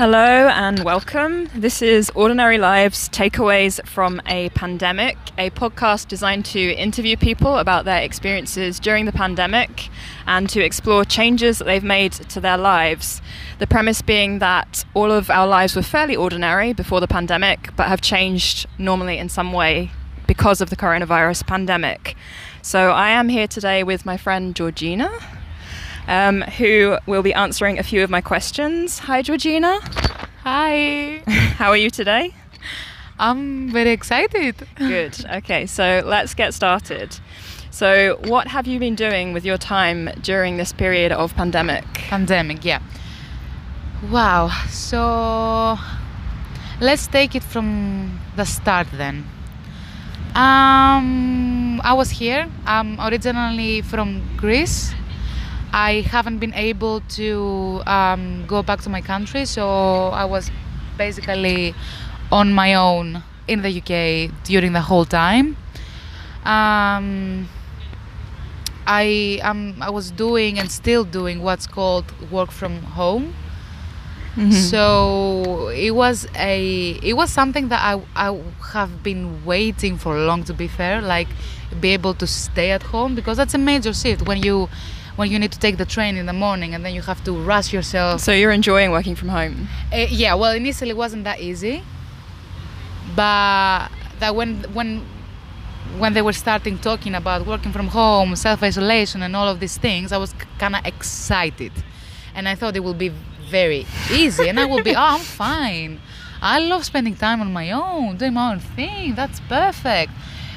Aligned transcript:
Hello 0.00 0.48
and 0.48 0.82
welcome. 0.82 1.50
This 1.54 1.82
is 1.82 2.10
Ordinary 2.14 2.56
Lives 2.56 3.10
Takeaways 3.10 3.86
from 3.86 4.22
a 4.24 4.48
Pandemic, 4.48 5.18
a 5.36 5.50
podcast 5.50 6.08
designed 6.08 6.46
to 6.46 6.72
interview 6.72 7.18
people 7.18 7.58
about 7.58 7.84
their 7.84 8.00
experiences 8.00 8.80
during 8.80 9.04
the 9.04 9.12
pandemic 9.12 9.90
and 10.26 10.48
to 10.48 10.64
explore 10.64 11.04
changes 11.04 11.58
that 11.58 11.66
they've 11.66 11.84
made 11.84 12.12
to 12.12 12.40
their 12.40 12.56
lives. 12.56 13.20
The 13.58 13.66
premise 13.66 14.00
being 14.00 14.38
that 14.38 14.86
all 14.94 15.12
of 15.12 15.28
our 15.28 15.46
lives 15.46 15.76
were 15.76 15.82
fairly 15.82 16.16
ordinary 16.16 16.72
before 16.72 17.00
the 17.00 17.06
pandemic, 17.06 17.68
but 17.76 17.88
have 17.88 18.00
changed 18.00 18.66
normally 18.78 19.18
in 19.18 19.28
some 19.28 19.52
way 19.52 19.90
because 20.26 20.62
of 20.62 20.70
the 20.70 20.76
coronavirus 20.76 21.46
pandemic. 21.46 22.16
So 22.62 22.92
I 22.92 23.10
am 23.10 23.28
here 23.28 23.46
today 23.46 23.82
with 23.82 24.06
my 24.06 24.16
friend 24.16 24.56
Georgina 24.56 25.10
um, 26.10 26.42
who 26.42 26.98
will 27.06 27.22
be 27.22 27.32
answering 27.32 27.78
a 27.78 27.82
few 27.82 28.02
of 28.02 28.10
my 28.10 28.20
questions. 28.20 28.98
Hi, 28.98 29.22
Georgina. 29.22 29.78
Hi. 30.42 31.22
How 31.56 31.70
are 31.70 31.76
you 31.76 31.88
today? 31.88 32.34
I'm 33.18 33.70
very 33.70 33.90
excited. 33.92 34.66
Good. 34.74 35.24
Okay, 35.40 35.66
so 35.66 36.02
let's 36.04 36.34
get 36.34 36.52
started. 36.52 37.18
So, 37.70 38.18
what 38.24 38.48
have 38.48 38.66
you 38.66 38.80
been 38.80 38.96
doing 38.96 39.32
with 39.32 39.44
your 39.44 39.56
time 39.56 40.10
during 40.22 40.56
this 40.56 40.72
period 40.72 41.12
of 41.12 41.34
pandemic? 41.36 41.84
Pandemic, 41.94 42.64
yeah. 42.64 42.80
Wow. 44.10 44.50
So, 44.68 45.78
let's 46.80 47.06
take 47.06 47.36
it 47.36 47.44
from 47.44 48.18
the 48.34 48.44
start 48.44 48.88
then. 48.92 49.24
Um, 50.34 51.80
I 51.84 51.92
was 51.92 52.10
here. 52.10 52.48
I'm 52.66 52.98
originally 53.00 53.82
from 53.82 54.22
Greece 54.36 54.92
I 55.72 56.00
haven't 56.02 56.38
been 56.38 56.54
able 56.54 57.00
to 57.20 57.82
um, 57.86 58.44
go 58.46 58.62
back 58.62 58.80
to 58.82 58.90
my 58.90 59.00
country, 59.00 59.44
so 59.44 60.08
I 60.08 60.24
was 60.24 60.50
basically 60.98 61.74
on 62.32 62.52
my 62.52 62.74
own 62.74 63.22
in 63.46 63.62
the 63.62 63.70
UK 63.78 64.32
during 64.44 64.72
the 64.72 64.80
whole 64.80 65.04
time. 65.04 65.56
Um, 66.44 67.48
I 68.86 69.38
um, 69.42 69.76
I 69.80 69.90
was 69.90 70.10
doing 70.10 70.58
and 70.58 70.70
still 70.70 71.04
doing 71.04 71.42
what's 71.42 71.66
called 71.66 72.06
work 72.30 72.50
from 72.50 72.82
home. 72.82 73.34
Mm-hmm. 74.36 74.52
So 74.52 75.68
it 75.68 75.90
was 75.90 76.26
a 76.36 76.98
it 77.02 77.14
was 77.14 77.30
something 77.30 77.68
that 77.68 77.80
I 77.82 78.02
I 78.16 78.40
have 78.72 79.02
been 79.02 79.44
waiting 79.44 79.98
for 79.98 80.18
long 80.18 80.44
to 80.44 80.54
be 80.54 80.66
fair, 80.66 81.00
like 81.00 81.28
be 81.80 81.90
able 81.90 82.14
to 82.14 82.26
stay 82.26 82.70
at 82.70 82.82
home 82.82 83.14
because 83.14 83.36
that's 83.36 83.54
a 83.54 83.58
major 83.58 83.92
shift 83.92 84.26
when 84.26 84.42
you 84.42 84.68
when 85.20 85.30
you 85.30 85.38
need 85.38 85.52
to 85.52 85.58
take 85.58 85.76
the 85.76 85.84
train 85.84 86.16
in 86.16 86.24
the 86.24 86.32
morning 86.32 86.74
and 86.74 86.82
then 86.84 86.94
you 86.94 87.02
have 87.02 87.22
to 87.22 87.32
rush 87.32 87.74
yourself. 87.74 88.22
So 88.22 88.32
you're 88.32 88.50
enjoying 88.50 88.90
working 88.90 89.14
from 89.14 89.28
home? 89.28 89.68
Uh, 89.92 90.06
yeah, 90.08 90.32
well, 90.34 90.52
initially 90.52 90.90
it 90.90 90.96
wasn't 90.96 91.24
that 91.24 91.40
easy, 91.40 91.82
but 93.14 93.88
that 94.18 94.34
when 94.34 94.50
when 94.72 95.04
when 95.98 96.14
they 96.14 96.22
were 96.22 96.32
starting 96.32 96.78
talking 96.78 97.14
about 97.14 97.46
working 97.46 97.70
from 97.70 97.88
home, 97.88 98.34
self 98.34 98.62
isolation, 98.62 99.22
and 99.22 99.36
all 99.36 99.48
of 99.48 99.60
these 99.60 99.76
things, 99.76 100.10
I 100.10 100.16
was 100.16 100.34
kind 100.58 100.74
of 100.74 100.86
excited, 100.86 101.72
and 102.34 102.48
I 102.48 102.54
thought 102.54 102.74
it 102.74 102.84
would 102.88 102.98
be 102.98 103.12
very 103.58 103.86
easy, 104.10 104.48
and 104.48 104.58
I 104.58 104.64
will 104.64 104.82
be, 104.82 104.94
oh, 105.02 105.16
I'm 105.16 105.20
fine. 105.20 106.00
I 106.40 106.60
love 106.60 106.86
spending 106.86 107.14
time 107.14 107.42
on 107.42 107.52
my 107.52 107.70
own, 107.72 108.16
doing 108.16 108.32
my 108.32 108.52
own 108.52 108.60
thing. 108.60 109.14
That's 109.14 109.40
perfect. 109.40 110.12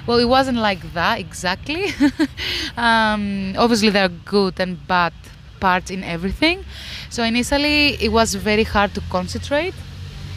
Well, 0.06 0.20
it 0.20 0.28
wasn't 0.28 0.58
like 0.58 0.94
that 0.94 1.20
exactly. 1.20 1.86
um, 2.78 3.56
obviously, 3.58 3.90
there 3.90 4.06
are 4.06 4.16
good 4.26 4.60
and 4.60 4.86
bad 4.88 5.14
parts 5.60 5.90
in 5.90 6.04
everything. 6.04 6.66
So 7.10 7.24
initially, 7.24 7.96
it 8.04 8.12
was 8.12 8.36
very 8.36 8.64
hard 8.64 8.94
to 8.96 9.02
concentrate. 9.10 9.74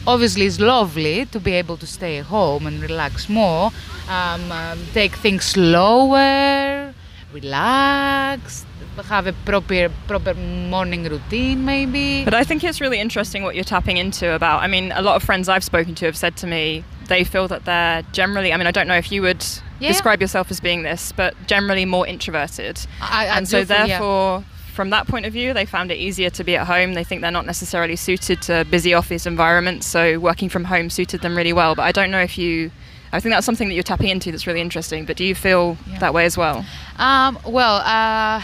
Obviously, 0.05 0.45
it's 0.45 0.59
lovely 0.59 1.25
to 1.25 1.39
be 1.39 1.51
able 1.51 1.75
to 1.77 1.85
stay 1.85 2.19
at 2.19 2.25
home 2.27 2.65
and 2.65 2.81
relax 2.81 3.27
more, 3.27 3.71
um, 4.07 4.51
um, 4.53 4.79
take 4.93 5.13
things 5.15 5.43
slower, 5.43 6.93
relax, 7.33 8.65
have 9.03 9.27
a 9.27 9.33
proper 9.45 9.89
proper 10.07 10.33
morning 10.33 11.03
routine 11.03 11.63
maybe 11.63 12.25
but 12.25 12.33
i 12.33 12.43
think 12.43 12.63
it's 12.63 12.81
really 12.81 12.99
interesting 12.99 13.43
what 13.43 13.53
you're 13.53 13.63
tapping 13.63 13.97
into 13.97 14.31
about 14.33 14.61
i 14.63 14.67
mean 14.67 14.91
a 14.93 15.01
lot 15.01 15.15
of 15.15 15.21
friends 15.21 15.47
i've 15.47 15.63
spoken 15.63 15.93
to 15.93 16.05
have 16.05 16.17
said 16.17 16.35
to 16.35 16.47
me 16.47 16.83
they 17.07 17.23
feel 17.23 17.47
that 17.47 17.65
they're 17.65 18.01
generally 18.11 18.53
i 18.53 18.57
mean 18.57 18.67
i 18.67 18.71
don't 18.71 18.87
know 18.87 18.95
if 18.95 19.11
you 19.11 19.21
would 19.21 19.45
yeah. 19.79 19.89
describe 19.89 20.21
yourself 20.21 20.49
as 20.51 20.59
being 20.59 20.83
this 20.83 21.11
but 21.11 21.35
generally 21.47 21.85
more 21.85 22.07
introverted 22.07 22.79
I, 23.01 23.27
I 23.27 23.37
and 23.37 23.47
so 23.47 23.63
therefore 23.63 24.39
yeah. 24.39 24.73
from 24.73 24.89
that 24.91 25.07
point 25.07 25.25
of 25.25 25.33
view 25.33 25.53
they 25.53 25.65
found 25.65 25.91
it 25.91 25.95
easier 25.95 26.29
to 26.31 26.43
be 26.43 26.55
at 26.55 26.67
home 26.67 26.93
they 26.93 27.03
think 27.03 27.21
they're 27.21 27.31
not 27.31 27.45
necessarily 27.45 27.95
suited 27.95 28.41
to 28.43 28.65
busy 28.69 28.93
office 28.93 29.25
environments 29.25 29.87
so 29.87 30.19
working 30.19 30.49
from 30.49 30.65
home 30.65 30.89
suited 30.89 31.21
them 31.21 31.35
really 31.35 31.53
well 31.53 31.75
but 31.75 31.83
i 31.83 31.91
don't 31.91 32.11
know 32.11 32.21
if 32.21 32.37
you 32.37 32.71
I 33.11 33.19
think 33.19 33.33
that's 33.33 33.45
something 33.45 33.69
that 33.69 33.73
you're 33.73 33.83
tapping 33.83 34.09
into 34.09 34.31
that's 34.31 34.47
really 34.47 34.61
interesting. 34.61 35.05
But 35.05 35.17
do 35.17 35.23
you 35.23 35.33
feel 35.33 35.77
yeah. 35.87 35.99
that 35.99 36.13
way 36.13 36.25
as 36.25 36.37
well? 36.37 36.65
Um, 36.97 37.39
well, 37.45 37.77
uh, 37.77 38.41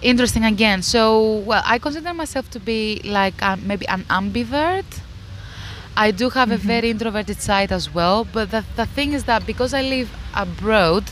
interesting 0.00 0.44
again. 0.44 0.82
So, 0.82 1.38
well, 1.38 1.62
I 1.64 1.78
consider 1.78 2.14
myself 2.14 2.50
to 2.50 2.60
be 2.60 3.00
like 3.04 3.34
maybe 3.62 3.86
an 3.88 4.04
ambivert. 4.04 4.84
I 5.96 6.10
do 6.10 6.30
have 6.30 6.48
mm-hmm. 6.48 6.54
a 6.54 6.72
very 6.74 6.90
introverted 6.90 7.40
side 7.40 7.72
as 7.72 7.92
well, 7.92 8.24
but 8.24 8.50
the, 8.50 8.64
the 8.76 8.86
thing 8.86 9.12
is 9.12 9.24
that 9.24 9.46
because 9.46 9.74
I 9.74 9.82
live 9.82 10.10
abroad 10.34 11.04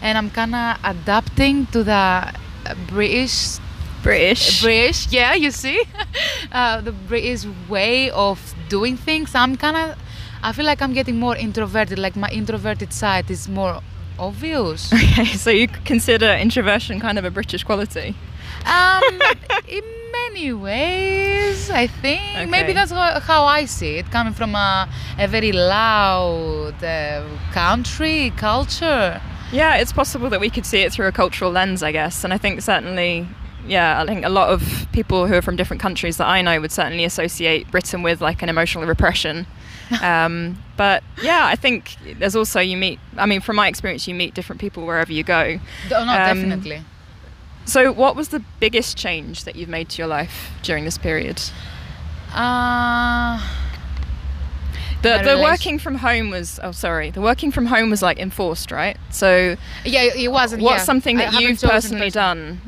and 0.00 0.16
I'm 0.16 0.30
kind 0.30 0.54
of 0.54 0.78
adapting 0.84 1.66
to 1.66 1.82
the 1.84 2.32
British 2.88 3.58
British. 4.02 4.62
British, 4.62 5.12
yeah, 5.12 5.34
you 5.34 5.50
see, 5.50 5.82
uh, 6.52 6.80
the 6.80 6.92
British 6.92 7.44
way 7.68 8.10
of 8.10 8.54
doing 8.68 8.96
things. 8.96 9.34
I'm 9.34 9.56
kind 9.56 9.76
of, 9.76 9.98
I 10.42 10.52
feel 10.52 10.64
like 10.64 10.80
I'm 10.80 10.94
getting 10.94 11.18
more 11.18 11.36
introverted. 11.36 11.98
Like 11.98 12.16
my 12.16 12.30
introverted 12.30 12.92
side 12.92 13.30
is 13.30 13.48
more 13.48 13.80
obvious. 14.18 14.92
Okay, 15.10 15.24
so 15.24 15.50
you 15.50 15.68
consider 15.68 16.32
introversion 16.32 17.00
kind 17.00 17.18
of 17.18 17.24
a 17.24 17.30
British 17.30 17.64
quality? 17.64 18.14
Um, 18.64 19.02
in 19.68 19.82
many 20.32 20.52
ways, 20.52 21.70
I 21.70 21.86
think. 21.86 22.22
Okay. 22.36 22.46
Maybe 22.46 22.72
that's 22.72 22.90
how, 22.90 23.20
how, 23.20 23.44
I 23.44 23.64
see 23.64 23.96
it, 23.96 24.10
coming 24.10 24.32
from 24.32 24.54
a, 24.54 24.88
a 25.18 25.28
very 25.28 25.52
loud 25.52 26.82
uh, 26.82 27.24
country 27.52 28.32
culture. 28.36 29.20
Yeah, 29.52 29.76
it's 29.76 29.92
possible 29.92 30.30
that 30.30 30.40
we 30.40 30.50
could 30.50 30.64
see 30.64 30.80
it 30.82 30.92
through 30.92 31.08
a 31.08 31.12
cultural 31.12 31.50
lens, 31.50 31.82
I 31.82 31.92
guess. 31.92 32.24
And 32.24 32.32
I 32.32 32.38
think 32.38 32.62
certainly, 32.62 33.26
yeah, 33.66 34.00
I 34.00 34.06
think 34.06 34.24
a 34.24 34.28
lot 34.28 34.50
of 34.50 34.86
people 34.92 35.26
who 35.26 35.34
are 35.34 35.42
from 35.42 35.56
different 35.56 35.82
countries 35.82 36.16
that 36.18 36.26
I 36.26 36.40
know 36.42 36.60
would 36.60 36.72
certainly 36.72 37.04
associate 37.04 37.70
Britain 37.70 38.02
with 38.02 38.20
like 38.20 38.42
an 38.42 38.48
emotional 38.48 38.86
repression. 38.86 39.46
Um, 40.02 40.62
but 40.76 41.02
yeah, 41.20 41.46
I 41.46 41.56
think 41.56 41.96
there's 42.20 42.36
also 42.36 42.60
you 42.60 42.76
meet. 42.76 43.00
I 43.16 43.26
mean, 43.26 43.40
from 43.40 43.56
my 43.56 43.66
experience, 43.66 44.06
you 44.06 44.14
meet 44.14 44.34
different 44.34 44.60
people 44.60 44.86
wherever 44.86 45.12
you 45.12 45.24
go. 45.24 45.58
Oh, 45.86 45.90
no, 45.90 45.98
um, 45.98 46.06
definitely 46.06 46.84
so, 47.70 47.92
what 47.92 48.16
was 48.16 48.28
the 48.28 48.42
biggest 48.58 48.96
change 48.96 49.44
that 49.44 49.56
you've 49.56 49.68
made 49.68 49.88
to 49.90 49.98
your 49.98 50.08
life 50.08 50.50
during 50.62 50.84
this 50.84 50.98
period? 50.98 51.40
Uh, 52.34 53.40
the 55.02 55.22
the 55.24 55.40
working 55.42 55.78
from 55.78 55.96
home 55.96 56.30
was 56.30 56.60
oh 56.62 56.72
sorry 56.72 57.10
the 57.10 57.20
working 57.20 57.50
from 57.50 57.66
home 57.66 57.90
was 57.90 58.02
like 58.02 58.18
enforced 58.18 58.70
right? 58.70 58.96
So 59.10 59.56
yeah 59.84 60.02
it 60.14 60.30
wasn't 60.30 60.62
what's 60.62 60.80
yeah. 60.80 60.84
something 60.84 61.16
that 61.16 61.34
I 61.34 61.40
you've 61.40 61.60
personally 61.60 62.10
done 62.10 62.60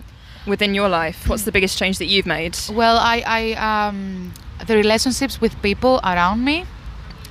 within 0.46 0.74
your 0.74 0.88
life? 0.88 1.28
What's 1.28 1.42
the 1.42 1.52
biggest 1.52 1.78
change 1.78 1.98
that 1.98 2.06
you've 2.06 2.26
made? 2.26 2.56
Well 2.70 2.96
I 2.96 3.22
I 3.26 3.88
um 3.88 4.32
the 4.66 4.76
relationships 4.76 5.40
with 5.40 5.60
people 5.62 6.00
around 6.02 6.44
me 6.44 6.64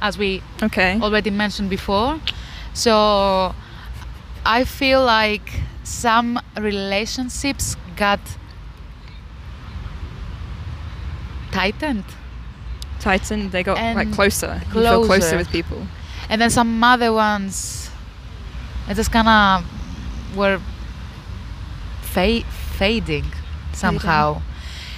as 0.01 0.17
we 0.17 0.41
okay. 0.61 0.99
already 1.01 1.29
mentioned 1.29 1.69
before. 1.69 2.19
So 2.73 3.55
I 4.45 4.63
feel 4.65 5.03
like 5.03 5.51
some 5.83 6.39
relationships 6.57 7.75
got 7.95 8.19
tightened. 11.51 12.05
Tightened. 12.99 13.51
They 13.51 13.63
got 13.63 13.77
and 13.77 13.97
like 13.97 14.13
closer. 14.13 14.61
closer. 14.69 14.79
You 14.79 14.83
feel 14.83 15.05
closer 15.05 15.37
with 15.37 15.49
people. 15.51 15.87
And 16.29 16.41
then 16.41 16.49
some 16.49 16.83
other 16.83 17.11
ones, 17.11 17.89
it 18.87 18.95
just 18.95 19.11
kind 19.11 19.27
of 19.27 20.37
were 20.37 20.61
fa- 22.01 22.43
fading 22.77 23.25
somehow. 23.73 24.35
Fading. 24.35 24.47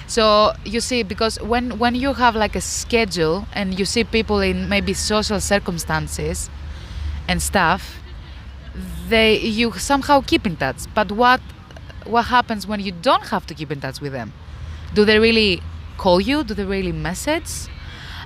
So 0.06 0.52
you 0.64 0.80
see, 0.80 1.02
because 1.02 1.40
when 1.40 1.78
when 1.78 1.94
you 1.94 2.12
have 2.12 2.36
like 2.36 2.54
a 2.54 2.60
schedule 2.60 3.48
and 3.52 3.78
you 3.78 3.84
see 3.84 4.04
people 4.04 4.40
in 4.40 4.68
maybe 4.68 4.92
social 4.92 5.40
circumstances 5.40 6.50
and 7.26 7.40
stuff, 7.42 8.03
they 9.08 9.38
you 9.38 9.72
somehow 9.72 10.20
keep 10.20 10.46
in 10.46 10.56
touch. 10.56 10.82
But 10.94 11.12
what 11.12 11.40
what 12.04 12.26
happens 12.26 12.66
when 12.66 12.80
you 12.80 12.92
don't 12.92 13.26
have 13.28 13.46
to 13.46 13.54
keep 13.54 13.70
in 13.70 13.80
touch 13.80 14.00
with 14.00 14.12
them? 14.12 14.32
Do 14.94 15.04
they 15.04 15.18
really 15.18 15.62
call 15.96 16.20
you? 16.20 16.44
Do 16.44 16.54
they 16.54 16.64
really 16.64 16.92
message? 16.92 17.68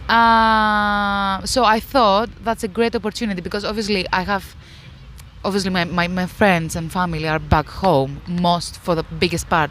Uh, 0.08 1.44
so 1.44 1.64
I 1.64 1.80
thought 1.80 2.30
that's 2.42 2.64
a 2.64 2.68
great 2.68 2.96
opportunity 2.96 3.40
because 3.42 3.64
obviously 3.64 4.06
I 4.12 4.22
have 4.22 4.56
obviously 5.44 5.70
my, 5.70 5.84
my, 5.84 6.08
my 6.08 6.26
friends 6.26 6.74
and 6.74 6.90
family 6.90 7.28
are 7.28 7.38
back 7.38 7.66
home 7.66 8.20
most 8.26 8.78
for 8.78 8.94
the 8.94 9.02
biggest 9.02 9.48
part 9.48 9.70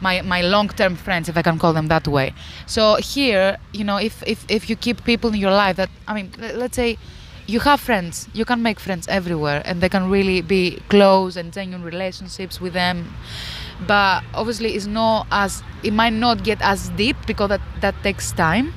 my 0.00 0.20
my 0.22 0.42
long-term 0.42 0.94
friends 0.94 1.28
if 1.28 1.36
i 1.36 1.42
can 1.42 1.58
call 1.58 1.72
them 1.72 1.88
that 1.88 2.06
way 2.06 2.32
so 2.66 2.96
here 2.96 3.56
you 3.72 3.82
know 3.82 3.96
if 3.96 4.22
if, 4.26 4.44
if 4.48 4.68
you 4.68 4.76
keep 4.76 5.02
people 5.04 5.30
in 5.30 5.40
your 5.40 5.50
life 5.50 5.76
that 5.76 5.90
i 6.06 6.14
mean 6.14 6.30
let's 6.38 6.76
say 6.76 6.98
you 7.46 7.60
have 7.60 7.80
friends. 7.80 8.28
You 8.34 8.44
can 8.44 8.62
make 8.62 8.80
friends 8.80 9.06
everywhere 9.08 9.62
and 9.64 9.80
they 9.80 9.88
can 9.88 10.10
really 10.10 10.40
be 10.42 10.78
close 10.88 11.36
and 11.36 11.52
genuine 11.52 11.84
relationships 11.84 12.60
with 12.60 12.72
them. 12.72 13.14
But 13.86 14.24
obviously 14.34 14.74
it's 14.74 14.86
not 14.86 15.26
as 15.30 15.62
it 15.82 15.92
might 15.92 16.12
not 16.14 16.42
get 16.42 16.58
as 16.62 16.88
deep 16.90 17.16
because 17.26 17.48
that 17.50 17.60
that 17.80 17.94
takes 18.02 18.32
time. 18.32 18.72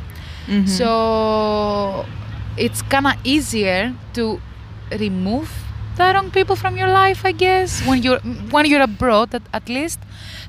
Mhm. 0.48 0.68
so 0.68 2.06
it's 2.57 2.81
kind 2.81 3.06
of 3.07 3.13
easier 3.24 3.94
to 4.13 4.42
remove 4.98 5.50
the 6.00 6.13
wrong 6.13 6.31
people 6.31 6.56
from 6.56 6.78
your 6.78 6.90
life, 6.90 7.25
I 7.25 7.34
guess, 7.34 7.86
when 7.86 8.01
you're 8.04 8.19
when 8.54 8.66
you're 8.66 8.81
abroad 8.81 9.36
at, 9.36 9.44
at 9.54 9.69
least. 9.69 10.00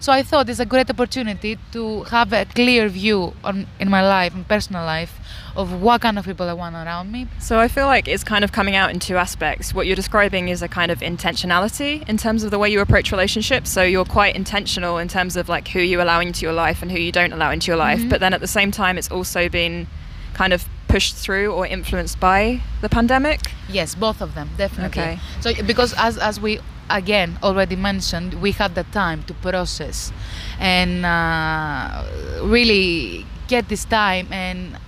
So 0.05 0.13
I 0.13 0.23
thought 0.23 0.49
it's 0.49 0.61
a 0.61 0.71
great 0.75 0.89
opportunity 0.89 1.59
to 1.73 2.05
have 2.05 2.33
a 2.33 2.45
clear 2.47 2.89
view 2.89 3.35
on 3.45 3.67
in 3.79 3.89
my 3.91 4.03
life, 4.17 4.35
in 4.35 4.45
personal 4.45 4.85
life, 4.85 5.13
of 5.57 5.67
what 5.83 6.01
kind 6.01 6.19
of 6.19 6.25
people 6.25 6.49
I 6.49 6.55
want 6.55 6.75
around 6.75 7.13
me. 7.13 7.27
So 7.39 7.59
I 7.59 7.69
feel 7.69 7.87
like 7.87 8.09
it's 8.09 8.25
kind 8.25 8.45
of 8.45 8.53
coming 8.53 8.77
out 8.77 8.91
in 8.91 8.99
two 8.99 9.17
aspects. 9.17 9.75
What 9.75 9.87
you're 9.87 10.01
describing 10.05 10.49
is 10.49 10.63
a 10.63 10.69
kind 10.69 10.91
of 10.91 11.01
intentionality 11.01 12.09
in 12.09 12.17
terms 12.17 12.45
of 12.45 12.51
the 12.51 12.59
way 12.59 12.71
you 12.71 12.81
approach 12.81 13.13
relationships. 13.13 13.71
So 13.71 13.83
you're 13.83 14.11
quite 14.21 14.35
intentional 14.37 14.99
in 14.99 15.09
terms 15.09 15.37
of 15.37 15.49
like 15.49 15.69
who 15.69 15.81
you 15.81 16.01
allow 16.01 16.21
into 16.21 16.41
your 16.47 16.55
life 16.55 16.81
and 16.83 16.91
who 16.91 16.99
you 16.99 17.13
don't 17.13 17.33
allow 17.33 17.51
into 17.51 17.67
your 17.71 17.77
life. 17.77 18.01
Mhm. 18.01 18.09
But 18.11 18.21
then 18.21 18.33
at 18.33 18.41
the 18.41 18.53
same 18.59 18.71
time, 18.71 18.97
it's 18.97 19.11
also 19.11 19.49
been 19.49 19.87
kind 20.35 20.53
of 20.53 20.65
pushed 20.91 21.15
through 21.17 21.53
or 21.53 21.67
influenced 21.67 22.19
by 22.21 22.61
the 22.81 22.89
pandemic. 22.89 23.41
Yes, 23.69 23.95
both 23.95 24.21
of 24.21 24.35
them 24.35 24.51
definitely. 24.57 25.03
Okay. 25.03 25.19
So 25.41 25.55
because 25.63 25.95
as 25.95 26.19
as 26.19 26.41
we 26.41 26.61
again 26.91 27.39
already 27.43 27.77
mentioned, 27.77 28.35
we 28.43 28.53
had 28.53 28.75
the 28.75 28.85
time 28.85 29.23
to 29.25 29.35
process 29.35 30.13
and 30.59 31.07
uh, 31.07 32.05
really 32.43 33.27
get 33.49 33.69
this 33.69 33.85
time 33.85 34.27
and 34.33 34.79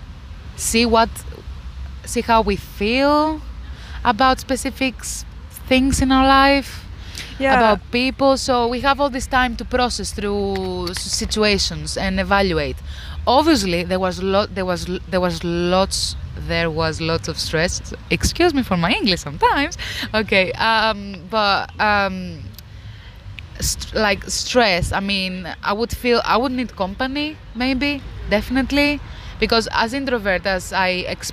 see 0.57 0.85
what 0.87 1.11
see 2.05 2.21
how 2.21 2.43
we 2.43 2.57
feel 2.57 3.41
about 4.05 4.41
specific 4.41 4.95
things 5.69 6.03
in 6.03 6.11
our 6.11 6.27
life 6.27 6.85
about 7.59 7.81
people 7.91 8.37
so 8.37 8.69
we 8.69 8.81
have 8.81 9.01
all 9.01 9.11
this 9.11 9.27
time 9.27 9.57
to 9.57 9.65
process 9.65 10.13
through 10.13 10.87
situations 10.95 11.97
and 11.97 12.21
evaluate 12.21 12.77
obviously 13.27 13.83
there 13.85 13.99
was 14.01 14.23
lot 14.23 14.55
there 14.55 14.65
was 14.65 14.87
there 15.09 15.21
was 15.21 15.43
lots 15.45 16.17
there 16.49 16.71
was 16.71 17.01
lots 17.01 17.29
of 17.29 17.39
stress. 17.39 17.93
Excuse 18.11 18.53
me 18.55 18.63
for 18.63 18.77
my 18.77 18.91
english 18.93 19.21
sometimes. 19.21 19.77
Okay 20.15 20.53
um 20.53 21.15
but 21.31 21.71
um 21.81 22.43
st- 23.61 23.95
like 23.95 24.25
stress 24.25 24.93
i 24.93 25.01
mean 25.01 25.47
i 25.63 25.73
would 25.73 25.95
feel 25.95 26.21
i 26.25 26.37
would 26.37 26.51
need 26.53 26.75
company 26.77 27.37
maybe 27.55 28.03
definitely 28.31 28.99
because 29.39 29.69
as 29.73 29.93
introvert 29.95 30.47
as 30.47 30.73
i 30.73 30.91
ex- 31.07 31.33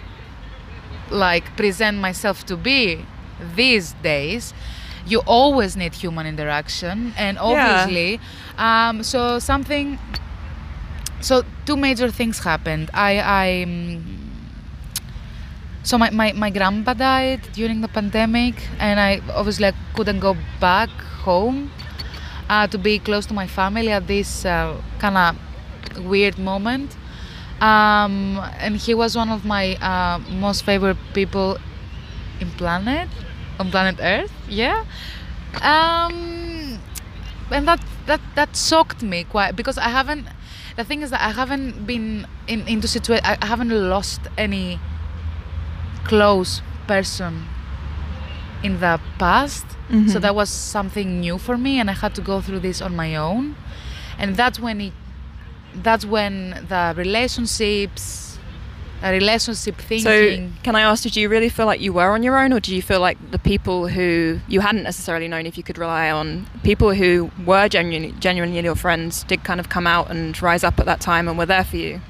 like 1.09 1.56
present 1.57 1.97
myself 1.97 2.45
to 2.45 2.56
be 2.56 3.03
these 3.56 3.94
days 4.03 4.53
you 5.07 5.19
always 5.25 5.75
need 5.75 5.94
human 5.95 6.27
interaction 6.27 7.13
and 7.18 7.38
obviously 7.39 8.19
um, 8.57 9.01
so 9.01 9.39
something 9.39 9.97
so 11.21 11.44
two 11.66 11.75
major 11.75 12.10
things 12.12 12.39
happened. 12.39 12.89
I 12.94 13.19
i 13.19 13.63
um, 13.63 14.30
so 15.83 15.98
my, 15.98 16.10
my, 16.10 16.33
my 16.33 16.50
grandpa 16.50 16.94
died 16.94 17.42
during 17.54 17.81
the 17.81 17.88
pandemic 17.88 18.56
and 18.80 19.00
i 19.00 19.21
obviously 19.33 19.66
I 19.68 19.74
couldn't 19.95 20.19
go 20.19 20.36
back 20.60 20.89
home 21.24 21.71
uh, 22.50 22.68
to 22.68 22.77
be 22.77 23.00
close 23.00 23.25
to 23.27 23.33
my 23.33 23.48
family 23.48 23.89
at 23.92 24.06
this 24.07 24.45
uh, 24.45 24.80
kind 25.00 25.18
of 25.18 26.06
weird 26.06 26.38
moment. 26.38 26.95
Um, 27.62 28.39
and 28.60 28.77
he 28.77 28.94
was 28.94 29.16
one 29.16 29.30
of 29.30 29.45
my 29.45 29.75
uh, 29.75 30.19
most 30.31 30.63
favorite 30.63 30.98
people 31.13 31.57
in 32.39 32.50
planet 32.51 33.10
on 33.60 33.69
planet 33.69 34.00
earth 34.01 34.31
yeah. 34.48 34.86
Um, 35.62 36.80
and 37.51 37.68
that 37.68 37.81
that 38.06 38.21
that 38.36 38.56
shocked 38.56 39.01
me 39.04 39.24
quite 39.24 39.56
because 39.56 39.77
i 39.77 39.89
haven't 39.89 40.25
the 40.79 40.85
thing 40.85 41.01
is 41.05 41.09
that 41.13 41.21
i 41.29 41.31
haven't 41.41 41.85
been 41.85 42.25
in 42.47 42.59
into 42.73 42.87
situation 42.87 43.25
I, 43.25 43.45
haven't 43.53 43.73
lost 43.95 44.21
any 44.37 44.79
close 46.05 46.61
person 46.87 47.33
in 48.63 48.79
the 48.79 48.93
past 49.23 49.65
so 49.69 50.17
Mhm. 50.17 50.21
that 50.21 50.35
was 50.35 50.49
something 50.49 51.19
new 51.25 51.37
for 51.37 51.57
me 51.57 51.73
and 51.79 51.89
i 51.89 51.93
had 52.03 52.13
to 52.19 52.21
go 52.31 52.39
through 52.45 52.61
this 52.67 52.79
on 52.87 52.95
my 52.95 53.15
own 53.27 53.55
and 54.19 54.35
that's 54.41 54.59
when 54.65 54.77
it 54.87 54.93
that's 55.87 56.05
when 56.15 56.33
the 56.69 56.83
relationships 56.95 58.28
the 59.01 59.11
relationship 59.11 59.81
So 59.81 60.49
can 60.63 60.75
I 60.75 60.81
ask, 60.81 61.03
did 61.03 61.15
you 61.15 61.29
really 61.29 61.49
feel 61.49 61.65
like 61.65 61.81
you 61.81 61.93
were 61.93 62.11
on 62.11 62.23
your 62.23 62.37
own, 62.37 62.51
or 62.53 62.59
do 62.59 62.75
you 62.75 62.81
feel 62.81 62.99
like 62.99 63.17
the 63.31 63.39
people 63.39 63.87
who 63.87 64.39
you 64.47 64.59
hadn't 64.59 64.83
necessarily 64.83 65.27
known 65.27 65.45
if 65.45 65.57
you 65.57 65.63
could 65.63 65.77
rely 65.77 66.11
on, 66.11 66.47
people 66.63 66.93
who 66.93 67.31
were 67.45 67.67
genuinely, 67.69 68.13
genuinely 68.19 68.59
your 68.59 68.75
friends, 68.75 69.23
did 69.23 69.43
kind 69.43 69.59
of 69.59 69.69
come 69.69 69.87
out 69.87 70.09
and 70.11 70.41
rise 70.41 70.63
up 70.63 70.79
at 70.79 70.85
that 70.85 70.99
time 70.99 71.27
and 71.27 71.37
were 71.37 71.45
there 71.45 71.63
for 71.63 71.77
you? 71.77 72.01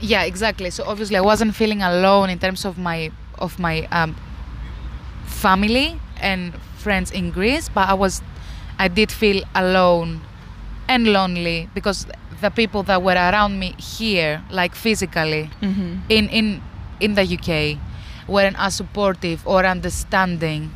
yeah 0.00 0.22
exactly 0.22 0.70
so 0.70 0.82
obviously 0.84 1.16
i 1.16 1.20
wasn't 1.20 1.54
feeling 1.54 1.82
alone 1.82 2.30
in 2.30 2.38
terms 2.38 2.64
of 2.64 2.78
my 2.78 3.10
of 3.38 3.58
my 3.58 3.86
um, 3.92 4.16
family 5.26 6.00
and 6.20 6.54
friends 6.76 7.10
in 7.10 7.30
greece 7.30 7.68
but 7.68 7.88
i 7.88 7.94
was 7.94 8.22
i 8.78 8.88
did 8.88 9.12
feel 9.12 9.42
alone 9.54 10.20
and 10.88 11.06
lonely 11.06 11.68
because 11.74 12.06
the 12.40 12.50
people 12.50 12.82
that 12.84 13.02
were 13.02 13.14
around 13.14 13.58
me 13.58 13.74
here 13.98 14.42
like 14.50 14.74
physically 14.74 15.50
Mm-hmm. 15.62 15.92
in 16.08 16.28
in 16.28 16.46
in 17.00 17.14
the 17.14 17.24
uk 17.36 17.50
weren't 18.28 18.56
as 18.58 18.74
supportive 18.76 19.38
or 19.46 19.64
understanding 19.64 20.70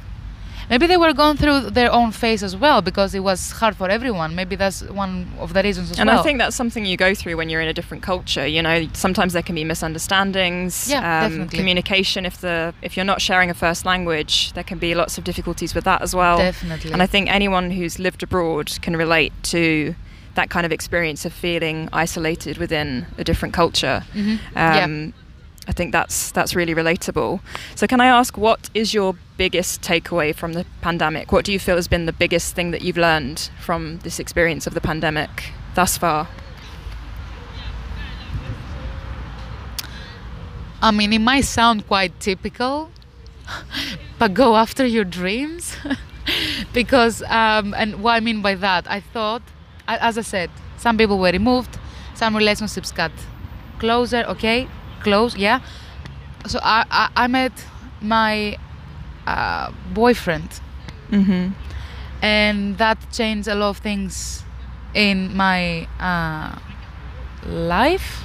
maybe 0.71 0.87
they 0.87 0.97
were 0.97 1.13
going 1.13 1.37
through 1.37 1.61
their 1.79 1.93
own 1.93 2.11
phase 2.11 2.43
as 2.43 2.57
well 2.57 2.81
because 2.81 3.15
it 3.15 3.21
was 3.21 3.41
hard 3.61 3.77
for 3.77 3.89
everyone 3.91 4.35
maybe 4.35 4.57
that's 4.57 4.83
one 5.05 5.27
of 5.39 5.53
the 5.53 5.63
reasons 5.63 5.91
as 5.91 5.99
And 5.99 6.09
well 6.09 6.17
And 6.17 6.21
I 6.21 6.23
think 6.27 6.39
that's 6.39 6.57
something 6.57 6.87
you 6.87 6.97
go 6.97 7.15
through 7.15 7.37
when 7.37 7.49
you're 7.51 7.61
in 7.61 7.69
a 7.69 7.73
different 7.75 8.03
culture. 8.03 8.47
You 8.47 8.63
know, 8.63 8.89
sometimes 8.95 9.33
there 9.35 9.43
can 9.43 9.55
be 9.55 9.65
misunderstandings, 9.65 10.89
Yeah, 10.91 11.27
um, 11.27 11.49
communication. 11.49 12.25
If 12.27 12.41
the 12.41 12.73
if 12.83 12.97
you're 12.97 13.05
not 13.13 13.21
sharing 13.21 13.51
a 13.51 13.55
first 13.55 13.85
language, 13.85 14.53
there 14.55 14.65
can 14.65 14.79
be 14.79 14.95
lots 14.95 15.19
of 15.19 15.25
difficulties 15.25 15.75
with 15.75 15.85
that 15.85 16.01
as 16.03 16.15
well. 16.15 16.39
definitely 16.39 16.93
And 16.93 17.03
I 17.03 17.07
think 17.07 17.29
anyone 17.31 17.71
who's 17.71 17.99
lived 17.99 18.23
abroad 18.23 18.67
can 18.81 18.97
relate 18.97 19.33
to 19.55 19.95
that 20.35 20.51
kind 20.51 20.67
of 20.67 20.73
experience 20.73 21.25
of 21.25 21.33
feeling 21.33 21.89
isolated 21.93 22.59
within 22.59 23.07
a 23.19 23.25
different 23.25 23.55
culture. 23.55 24.05
Mhm. 24.15 24.33
Um, 24.33 24.39
yeah 24.55 25.11
I 25.67 25.73
think 25.73 25.93
that's 25.93 26.31
that's 26.31 26.55
really 26.55 26.75
relatable. 26.75 27.41
So, 27.75 27.87
can 27.87 28.01
I 28.01 28.07
ask, 28.07 28.37
what 28.37 28.69
is 28.75 28.93
your 28.93 29.15
biggest 29.39 29.81
takeaway 29.81 30.35
from 30.35 30.53
the 30.53 30.67
pandemic? 30.83 31.33
What 31.33 31.45
do 31.45 31.53
you 31.53 31.59
feel 31.59 31.77
has 31.77 31.89
been 31.89 32.07
the 32.07 32.13
biggest 32.13 32.55
thing 32.55 32.71
that 32.73 32.83
you've 32.83 32.99
learned 32.99 33.51
from 33.61 33.99
this 34.01 34.19
experience 34.19 34.67
of 34.67 34.75
the 34.75 34.81
pandemic 34.81 35.53
thus 35.75 35.97
far? 35.97 36.29
I 40.83 40.91
mean, 40.91 41.15
it 41.15 41.21
might 41.21 41.47
sound 41.47 41.87
quite 41.87 42.21
typical, 42.21 42.91
but 44.19 44.35
go 44.35 44.57
after 44.57 44.85
your 44.85 45.05
dreams. 45.05 45.77
because, 46.75 47.23
um, 47.23 47.75
and 47.75 48.03
what 48.03 48.13
I 48.13 48.21
mean 48.21 48.43
by 48.43 48.55
that, 48.57 48.91
I 48.91 49.01
thought, 49.01 49.43
as 49.87 50.19
I 50.19 50.23
said, 50.23 50.51
some 50.77 50.97
people 50.97 51.19
were 51.19 51.31
removed, 51.31 51.79
some 52.15 52.37
relationships 52.37 52.93
got 52.93 53.13
closer, 53.79 54.25
okay, 54.29 54.69
close, 55.03 55.37
yeah. 55.37 55.61
So 56.47 56.59
I, 56.63 56.85
I, 56.91 57.09
I 57.17 57.27
met 57.27 57.53
my 58.01 58.57
uh, 59.27 59.71
boyfriend, 59.93 60.61
Mm-hmm. 61.11 61.53
and 62.23 62.79
that 62.79 62.99
changed 63.13 63.47
a 63.49 63.55
lot 63.55 63.69
of 63.71 63.79
things 63.79 64.43
in 64.95 65.37
my 65.37 65.87
uh, 66.01 66.59
life. 67.47 68.25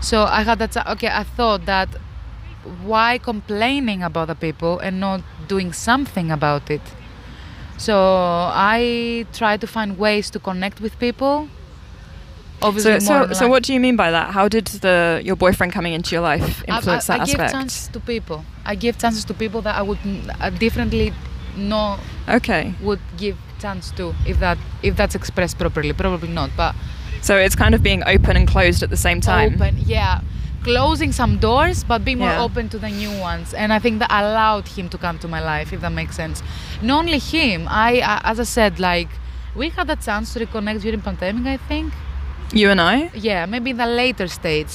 So 0.00 0.22
I 0.24 0.42
had 0.42 0.58
that. 0.60 0.76
Okay, 0.92 1.08
I 1.08 1.24
thought 1.24 1.66
that 1.66 1.88
why 2.84 3.18
complaining 3.18 4.02
about 4.02 4.28
the 4.28 4.34
people 4.34 4.78
and 4.78 5.00
not 5.00 5.20
doing 5.48 5.72
something 5.72 6.30
about 6.30 6.70
it. 6.70 6.82
So 7.78 7.94
I 7.94 9.26
try 9.32 9.56
to 9.56 9.66
find 9.66 9.98
ways 9.98 10.30
to 10.30 10.38
connect 10.38 10.80
with 10.80 10.98
people. 10.98 11.48
Obviously, 12.62 13.00
So, 13.00 13.12
more 13.12 13.28
so, 13.28 13.34
so 13.34 13.48
what 13.48 13.62
do 13.62 13.74
you 13.74 13.80
mean 13.80 13.96
by 13.96 14.10
that? 14.10 14.30
How 14.32 14.48
did 14.48 14.66
the 14.66 15.20
your 15.22 15.36
boyfriend 15.36 15.72
coming 15.72 15.92
into 15.92 16.14
your 16.14 16.22
life 16.22 16.64
influence 16.66 17.10
I, 17.10 17.14
I, 17.14 17.18
that 17.18 17.26
give 17.26 17.40
aspect? 17.40 17.40
I 17.40 17.44
give 17.44 17.52
chances 17.52 17.88
to 17.88 18.00
people. 18.00 18.44
I 18.64 18.74
give 18.74 18.98
chances 18.98 19.24
to 19.26 19.34
people 19.34 19.60
that 19.62 19.76
I 19.76 19.82
would 19.82 19.98
uh, 20.40 20.50
differently 20.50 21.12
no 21.56 21.98
Okay, 22.28 22.74
would 22.82 23.00
give 23.16 23.36
chance 23.58 23.90
to 23.92 24.14
if 24.26 24.38
that 24.40 24.58
if 24.82 24.96
that's 24.96 25.14
expressed 25.14 25.58
properly. 25.58 25.92
Probably 25.92 26.28
not, 26.28 26.50
but 26.56 26.74
so 27.20 27.36
it's 27.36 27.54
kind 27.54 27.74
of 27.74 27.82
being 27.82 28.02
open 28.06 28.36
and 28.36 28.48
closed 28.48 28.82
at 28.82 28.90
the 28.90 28.96
same 28.96 29.20
time. 29.20 29.54
open. 29.54 29.76
Yeah, 29.84 30.20
closing 30.70 31.12
some 31.12 31.32
doors, 31.48 31.78
but 31.90 31.98
being 32.08 32.18
more 32.18 32.34
Yeah. 32.36 32.44
open 32.46 32.68
to 32.74 32.78
the 32.84 32.90
new 33.02 33.12
ones. 33.30 33.54
And 33.60 33.68
I 33.76 33.78
think 33.84 33.94
that 34.02 34.10
allowed 34.22 34.66
him 34.76 34.86
to 34.94 34.98
come 35.04 35.16
to 35.24 35.28
my 35.28 35.40
life, 35.52 35.68
if 35.76 35.80
that 35.84 35.92
makes 36.00 36.14
sense. 36.22 36.42
Not 36.82 36.98
only 37.04 37.18
him, 37.18 37.58
I, 37.88 37.90
I 38.12 38.14
as 38.30 38.36
I 38.40 38.44
said, 38.58 38.72
like 38.90 39.08
we 39.60 39.66
had 39.78 39.88
a 39.96 39.98
chance 40.06 40.26
to 40.34 40.36
reconnect 40.44 40.80
during 40.82 41.00
pandemic. 41.08 41.46
I 41.46 41.58
think. 41.70 41.92
You 42.60 42.68
and 42.70 42.80
I? 42.80 42.96
Yeah, 43.28 43.46
maybe 43.46 43.70
in 43.70 43.78
the 43.84 43.86
later 44.02 44.28
states. 44.28 44.74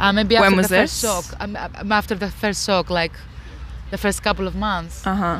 Uh, 0.00 0.12
maybe 0.18 0.34
When 0.34 0.44
after 0.44 0.56
was 0.56 0.68
the 0.68 0.76
first 0.82 0.94
this? 1.02 1.10
shock. 1.10 1.24
Um, 1.42 1.56
um, 1.56 1.92
after 1.92 2.14
the 2.24 2.30
first 2.42 2.60
shock, 2.66 2.86
like 2.90 3.12
the 3.90 3.98
first 4.04 4.18
couple 4.26 4.46
of 4.50 4.54
months. 4.68 5.06
Uh 5.06 5.14
huh. 5.22 5.36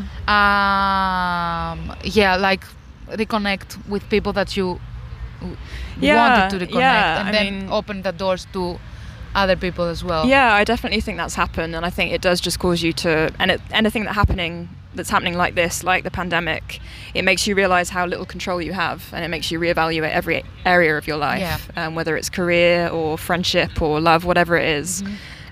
Um, 0.73 1.79
yeah, 2.05 2.37
like 2.49 2.63
reconnect 3.23 3.69
with 3.89 4.03
people 4.15 4.33
that 4.35 4.51
you 4.57 4.67
Yeah, 6.01 6.17
wanted 6.23 6.49
to 6.53 6.57
reconnect, 6.67 6.81
yeah, 6.81 7.19
and 7.21 7.29
I 7.29 7.33
then 7.33 7.47
mean- 7.61 7.71
open 7.79 8.03
the 8.03 8.13
doors 8.13 8.47
to 8.55 8.79
other 9.35 9.57
people 9.57 9.85
as 9.87 10.03
well. 10.05 10.27
Yeah, 10.27 10.53
I 10.55 10.65
definitely 10.65 11.01
think 11.01 11.19
that's 11.19 11.35
happened, 11.35 11.75
and 11.75 11.85
I 11.87 11.91
think 11.91 12.13
it 12.13 12.21
does 12.21 12.41
just 12.41 12.59
cause 12.59 12.83
you 12.83 12.93
to, 12.95 13.33
and 13.39 13.51
it, 13.51 13.61
anything 13.71 14.05
that 14.05 14.15
happening 14.15 14.69
that's 14.95 15.09
happening 15.09 15.35
like 15.39 15.55
this, 15.55 15.83
like 15.83 16.05
the 16.05 16.11
pandemic, 16.11 16.79
it 17.15 17.23
makes 17.23 17.47
you 17.47 17.55
realize 17.55 17.89
how 17.89 18.05
little 18.05 18.27
control 18.27 18.61
you 18.61 18.75
have, 18.75 19.09
and 19.15 19.25
it 19.25 19.29
makes 19.29 19.51
you 19.51 19.59
reevaluate 19.59 20.11
every 20.11 20.45
area 20.67 20.99
of 20.99 21.07
your 21.07 21.17
life, 21.17 21.41
Yeah. 21.41 21.87
um, 21.87 21.95
whether 21.95 22.15
it's 22.15 22.29
career 22.29 22.89
or 22.89 23.17
friendship 23.17 23.81
or 23.81 24.01
love, 24.01 24.25
whatever 24.27 24.57
it 24.57 24.69
is. 24.69 25.03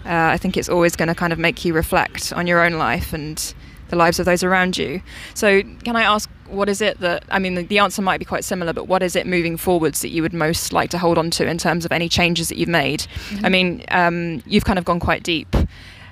Uh, 0.04 0.32
I 0.34 0.36
think 0.36 0.56
it's 0.58 0.68
always 0.68 0.94
going 0.94 1.08
to 1.08 1.14
kind 1.14 1.32
of 1.32 1.38
make 1.38 1.64
you 1.64 1.72
reflect 1.72 2.32
on 2.34 2.46
your 2.46 2.60
own 2.64 2.74
life 2.74 3.12
and 3.14 3.54
the 3.90 3.96
lives 3.96 4.18
of 4.18 4.26
those 4.26 4.42
around 4.42 4.78
you. 4.78 5.02
So, 5.34 5.62
can 5.84 5.96
I 5.96 6.02
ask, 6.02 6.30
what 6.48 6.68
is 6.68 6.80
it 6.80 6.98
that, 7.00 7.24
I 7.30 7.38
mean, 7.38 7.54
the, 7.54 7.62
the 7.62 7.78
answer 7.78 8.02
might 8.02 8.18
be 8.18 8.24
quite 8.24 8.44
similar, 8.44 8.72
but 8.72 8.88
what 8.88 9.02
is 9.02 9.14
it 9.14 9.26
moving 9.26 9.56
forwards 9.56 10.00
that 10.00 10.08
you 10.08 10.22
would 10.22 10.32
most 10.32 10.72
like 10.72 10.90
to 10.90 10.98
hold 10.98 11.18
on 11.18 11.30
to 11.32 11.46
in 11.46 11.58
terms 11.58 11.84
of 11.84 11.92
any 11.92 12.08
changes 12.08 12.48
that 12.48 12.56
you've 12.56 12.68
made? 12.68 13.06
I 13.44 13.48
mean, 13.48 13.84
um, 13.90 14.42
you've 14.46 14.64
kind 14.64 14.78
of 14.78 14.84
gone 14.84 15.00
quite 15.00 15.22
deep. 15.22 15.54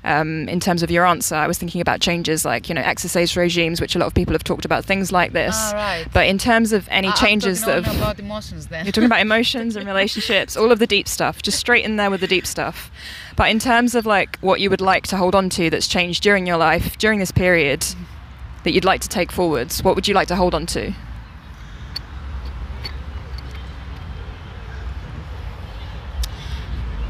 Um, 0.04 0.48
in 0.48 0.60
terms 0.60 0.82
of 0.82 0.90
your 0.90 1.04
answer, 1.06 1.34
I 1.34 1.46
was 1.46 1.58
thinking 1.58 1.80
about 1.80 2.00
changes 2.00 2.44
like 2.44 2.68
you 2.68 2.74
know 2.74 2.80
exercise 2.82 3.36
regimes, 3.36 3.80
which 3.80 3.94
a 3.96 3.98
lot 3.98 4.06
of 4.06 4.14
people 4.14 4.32
have 4.34 4.44
talked 4.44 4.64
about, 4.64 4.84
things 4.84 5.10
like 5.12 5.32
this. 5.32 5.54
Ah, 5.56 5.72
right. 5.74 6.06
But 6.12 6.26
in 6.26 6.38
terms 6.38 6.72
of 6.72 6.88
any 6.90 7.08
I- 7.08 7.12
changes 7.14 7.60
talking 7.60 7.74
that 7.74 7.84
have 7.84 7.96
about 7.96 8.18
emotions 8.18 8.66
then. 8.68 8.84
you're 8.84 8.92
talking 8.92 9.06
about 9.06 9.20
emotions 9.30 9.76
and 9.76 9.86
relationships, 9.86 10.56
all 10.56 10.70
of 10.72 10.78
the 10.78 10.86
deep 10.86 11.08
stuff, 11.08 11.42
just 11.42 11.58
straight 11.58 11.84
in 11.84 11.96
there 11.96 12.10
with 12.10 12.20
the 12.20 12.26
deep 12.26 12.46
stuff. 12.46 12.90
But 13.36 13.50
in 13.50 13.58
terms 13.58 13.94
of 13.94 14.06
like 14.06 14.38
what 14.40 14.60
you 14.60 14.70
would 14.70 14.80
like 14.80 15.06
to 15.08 15.16
hold 15.16 15.34
on 15.34 15.48
to 15.50 15.70
that's 15.70 15.88
changed 15.88 16.22
during 16.22 16.46
your 16.46 16.56
life, 16.56 16.96
during 16.98 17.18
this 17.18 17.32
period, 17.32 17.84
that 18.64 18.72
you'd 18.72 18.84
like 18.84 19.00
to 19.02 19.08
take 19.08 19.30
forwards, 19.32 19.82
what 19.82 19.94
would 19.94 20.06
you 20.08 20.14
like 20.14 20.28
to 20.28 20.36
hold 20.36 20.54
on 20.54 20.66
to? 20.66 20.92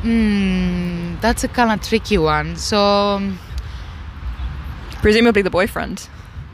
Mm, 0.02 0.97
that's 1.20 1.44
a 1.44 1.48
kind 1.48 1.70
of 1.72 1.86
tricky 1.86 2.18
one. 2.18 2.56
So 2.56 2.78
um, 2.80 3.38
Presumably 5.02 5.42
the 5.42 5.50
boyfriend. 5.50 6.08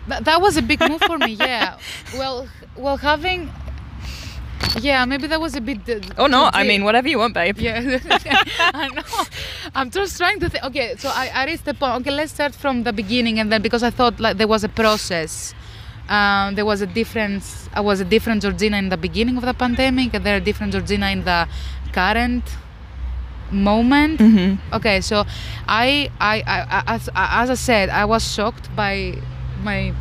th- 0.08 0.22
that 0.24 0.40
was 0.40 0.56
a 0.56 0.62
big 0.62 0.80
move 0.80 1.00
for 1.02 1.18
me. 1.18 1.32
Yeah. 1.32 1.78
Well, 2.18 2.48
well, 2.76 2.96
having. 2.96 3.50
Yeah, 4.80 5.04
maybe 5.04 5.26
that 5.28 5.40
was 5.40 5.54
a 5.54 5.60
bit. 5.60 5.84
too 5.86 6.00
not. 6.28 6.54
I 6.54 6.62
mean, 6.64 6.84
whatever 6.84 7.08
you 7.08 7.18
want, 7.18 7.34
babe. 7.34 7.58
Yeah, 7.58 7.98
I 8.58 8.88
know. 8.88 9.02
I'm 9.74 9.90
just 9.90 10.16
trying 10.18 10.40
to 10.40 10.48
think. 10.48 10.64
Okay, 10.64 10.96
so 10.96 11.08
I, 11.08 11.30
I 11.34 11.44
reached 11.46 11.64
the 11.64 11.74
point. 11.74 12.00
Okay, 12.00 12.10
let's 12.10 12.32
start 12.32 12.54
from 12.54 12.82
the 12.82 12.92
beginning, 12.92 13.38
and 13.40 13.50
then 13.52 13.62
because 13.62 13.82
I 13.82 13.90
thought 13.90 14.18
like 14.20 14.36
there 14.36 14.48
was 14.48 14.64
a 14.64 14.68
process. 14.68 15.54
Um, 16.08 16.54
there 16.54 16.64
was 16.66 16.80
a 16.82 16.86
difference. 16.86 17.68
I 17.72 17.80
was 17.80 18.00
a 18.00 18.04
different 18.04 18.42
Georgina 18.42 18.76
in 18.78 18.88
the 18.90 18.96
beginning 18.96 19.36
of 19.36 19.44
the 19.44 19.54
pandemic, 19.54 20.12
and 20.14 20.24
there 20.24 20.36
are 20.36 20.40
different 20.40 20.72
Georgina 20.72 21.10
in 21.10 21.24
the 21.24 21.48
current 21.92 22.44
moment. 23.54 24.20
hmm 24.20 24.54
Okay, 24.72 25.00
so 25.00 25.24
I, 25.68 26.10
I, 26.20 26.42
I, 26.46 26.82
as, 26.94 27.08
as 27.14 27.50
I 27.50 27.54
said, 27.54 27.88
I 27.88 28.04
was 28.04 28.22
shocked 28.34 28.68
by 28.76 29.14
my 29.62 29.92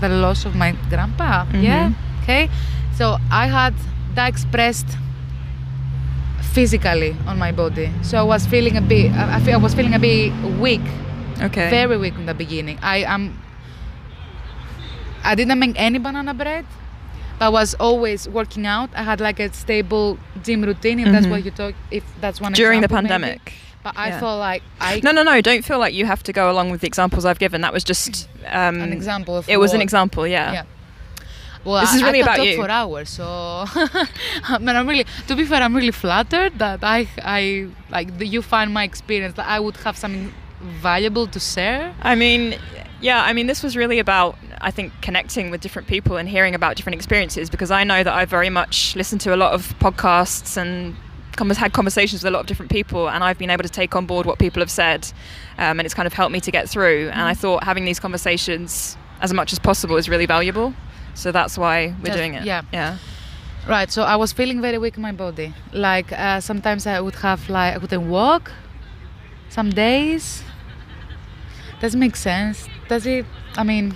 the 0.00 0.08
loss 0.08 0.44
of 0.44 0.54
my 0.54 0.72
grandpa. 0.90 1.46
Yeah. 1.54 1.88
Mhm. 1.88 1.94
Okay. 2.22 2.50
So 2.98 3.16
I 3.30 3.46
had 3.46 3.74
that 4.14 4.28
expressed 4.28 4.86
physically 6.52 7.16
on 7.26 7.38
my 7.38 7.52
body. 7.52 7.90
So 8.02 8.18
I 8.18 8.22
was 8.22 8.44
feeling 8.46 8.76
a 8.76 8.80
bit. 8.82 9.12
I, 9.12 9.36
I 9.36 9.40
feel 9.40 9.54
I 9.54 9.62
was 9.62 9.74
feeling 9.74 9.94
a 9.94 9.98
bit 9.98 10.32
weak, 10.60 10.82
Okay. 11.40 11.70
very 11.70 11.96
weak 11.96 12.14
in 12.14 12.26
the 12.26 12.34
beginning. 12.34 12.78
I 12.82 13.04
am. 13.08 13.38
I 15.24 15.34
didn't 15.34 15.58
make 15.58 15.78
any 15.78 15.98
banana 15.98 16.34
bread. 16.34 16.66
But 17.42 17.46
I 17.46 17.48
was 17.60 17.74
always 17.80 18.28
working 18.28 18.66
out. 18.66 18.90
I 18.94 19.02
had 19.02 19.20
like 19.20 19.40
a 19.40 19.52
stable 19.52 20.16
gym 20.44 20.62
routine, 20.62 21.00
if 21.00 21.08
that's 21.12 21.26
Mhm. 21.26 21.30
what 21.30 21.44
you 21.44 21.50
talk. 21.50 21.74
If 21.90 22.04
that's 22.20 22.40
one 22.40 22.52
During 22.52 22.80
the 22.82 22.84
example, 22.86 23.02
maybe. 23.02 23.22
pandemic. 23.24 23.52
But 23.82 23.94
I 23.96 24.08
Yeah. 24.08 24.20
felt 24.20 24.38
like 24.38 24.62
I 24.80 25.00
No, 25.02 25.10
no, 25.10 25.22
no. 25.24 25.40
Don't 25.40 25.64
feel 25.64 25.80
like 25.84 25.92
you 25.92 26.06
have 26.06 26.22
to 26.28 26.32
go 26.32 26.44
along 26.52 26.70
with 26.70 26.80
the 26.82 26.86
examples 26.86 27.24
I've 27.24 27.40
given. 27.40 27.60
That 27.62 27.72
was 27.72 27.82
just 27.82 28.28
um, 28.46 28.80
an 28.80 28.92
example 28.92 29.36
of 29.38 29.48
It 29.48 29.58
was 29.58 29.72
an 29.74 29.80
example, 29.80 30.24
yeah. 30.26 30.52
Yeah. 30.52 30.62
Well, 31.64 31.80
This 31.80 31.92
I, 31.92 31.96
is 31.96 32.02
really 32.04 32.22
I 32.22 32.26
about 32.26 32.46
you. 32.46 32.54
for 32.62 32.70
hours. 32.70 33.08
So, 33.10 33.24
I 34.54 34.58
mean, 34.60 34.74
I'm 34.78 34.86
really. 34.88 35.06
To 35.28 35.34
be 35.34 35.44
fair, 35.44 35.60
I'm 35.62 35.74
really 35.74 35.90
flattered 36.04 36.52
that 36.64 36.80
I, 36.96 37.08
I 37.40 37.66
like 37.96 38.08
that 38.18 38.26
you 38.34 38.40
find 38.42 38.68
my 38.72 38.84
experience 38.84 39.34
that 39.34 39.48
I 39.48 39.58
would 39.64 39.76
have 39.86 39.96
something 39.96 40.32
valuable 40.88 41.26
to 41.34 41.40
share. 41.40 41.92
I 42.02 42.14
mean, 42.14 42.42
yeah, 43.02 43.22
I 43.22 43.32
mean, 43.34 43.46
this 43.48 43.62
was 43.62 43.76
really 43.76 43.98
about, 43.98 44.38
I 44.60 44.70
think, 44.70 44.92
connecting 45.02 45.50
with 45.50 45.60
different 45.60 45.88
people 45.88 46.16
and 46.16 46.28
hearing 46.28 46.54
about 46.54 46.76
different 46.76 46.94
experiences 46.94 47.50
because 47.50 47.70
I 47.70 47.84
know 47.84 48.02
that 48.02 48.12
I 48.14 48.24
very 48.24 48.48
much 48.48 48.96
listened 48.96 49.20
to 49.22 49.34
a 49.34 49.36
lot 49.36 49.52
of 49.52 49.74
podcasts 49.78 50.56
and 50.56 50.96
had 51.56 51.72
conversations 51.72 52.22
with 52.22 52.28
a 52.28 52.30
lot 52.30 52.40
of 52.40 52.46
different 52.46 52.70
people, 52.70 53.08
and 53.08 53.24
I've 53.24 53.38
been 53.38 53.50
able 53.50 53.64
to 53.64 53.68
take 53.68 53.96
on 53.96 54.06
board 54.06 54.26
what 54.26 54.38
people 54.38 54.60
have 54.60 54.70
said, 54.70 55.12
um, 55.58 55.80
and 55.80 55.82
it's 55.86 55.94
kind 55.94 56.06
of 56.06 56.12
helped 56.12 56.32
me 56.32 56.40
to 56.40 56.50
get 56.52 56.68
through. 56.68 57.08
And 57.10 57.20
I 57.22 57.34
thought 57.34 57.64
having 57.64 57.84
these 57.84 57.98
conversations 57.98 58.96
as 59.20 59.32
much 59.34 59.52
as 59.52 59.58
possible 59.58 59.96
is 59.96 60.08
really 60.08 60.26
valuable. 60.26 60.72
So 61.14 61.32
that's 61.32 61.58
why 61.58 61.94
we're 61.98 62.06
Just- 62.06 62.18
doing 62.18 62.34
it. 62.34 62.44
yeah. 62.44 62.62
Yeah. 62.72 62.98
Right. 63.68 63.90
So 63.92 64.02
I 64.02 64.16
was 64.16 64.32
feeling 64.32 64.60
very 64.60 64.78
weak 64.78 64.96
in 64.96 65.02
my 65.02 65.12
body. 65.12 65.54
Like 65.72 66.10
uh, 66.12 66.40
sometimes 66.40 66.86
I 66.86 67.00
would 67.00 67.14
have 67.16 67.48
like 67.48 67.74
I 67.76 67.78
couldn't 67.78 68.08
walk. 68.08 68.50
Some 69.48 69.70
days. 69.70 70.42
Doesn't 71.80 71.98
make 72.00 72.16
sense? 72.16 72.68
Does 72.92 73.06
it? 73.06 73.24
I 73.56 73.64
mean. 73.64 73.94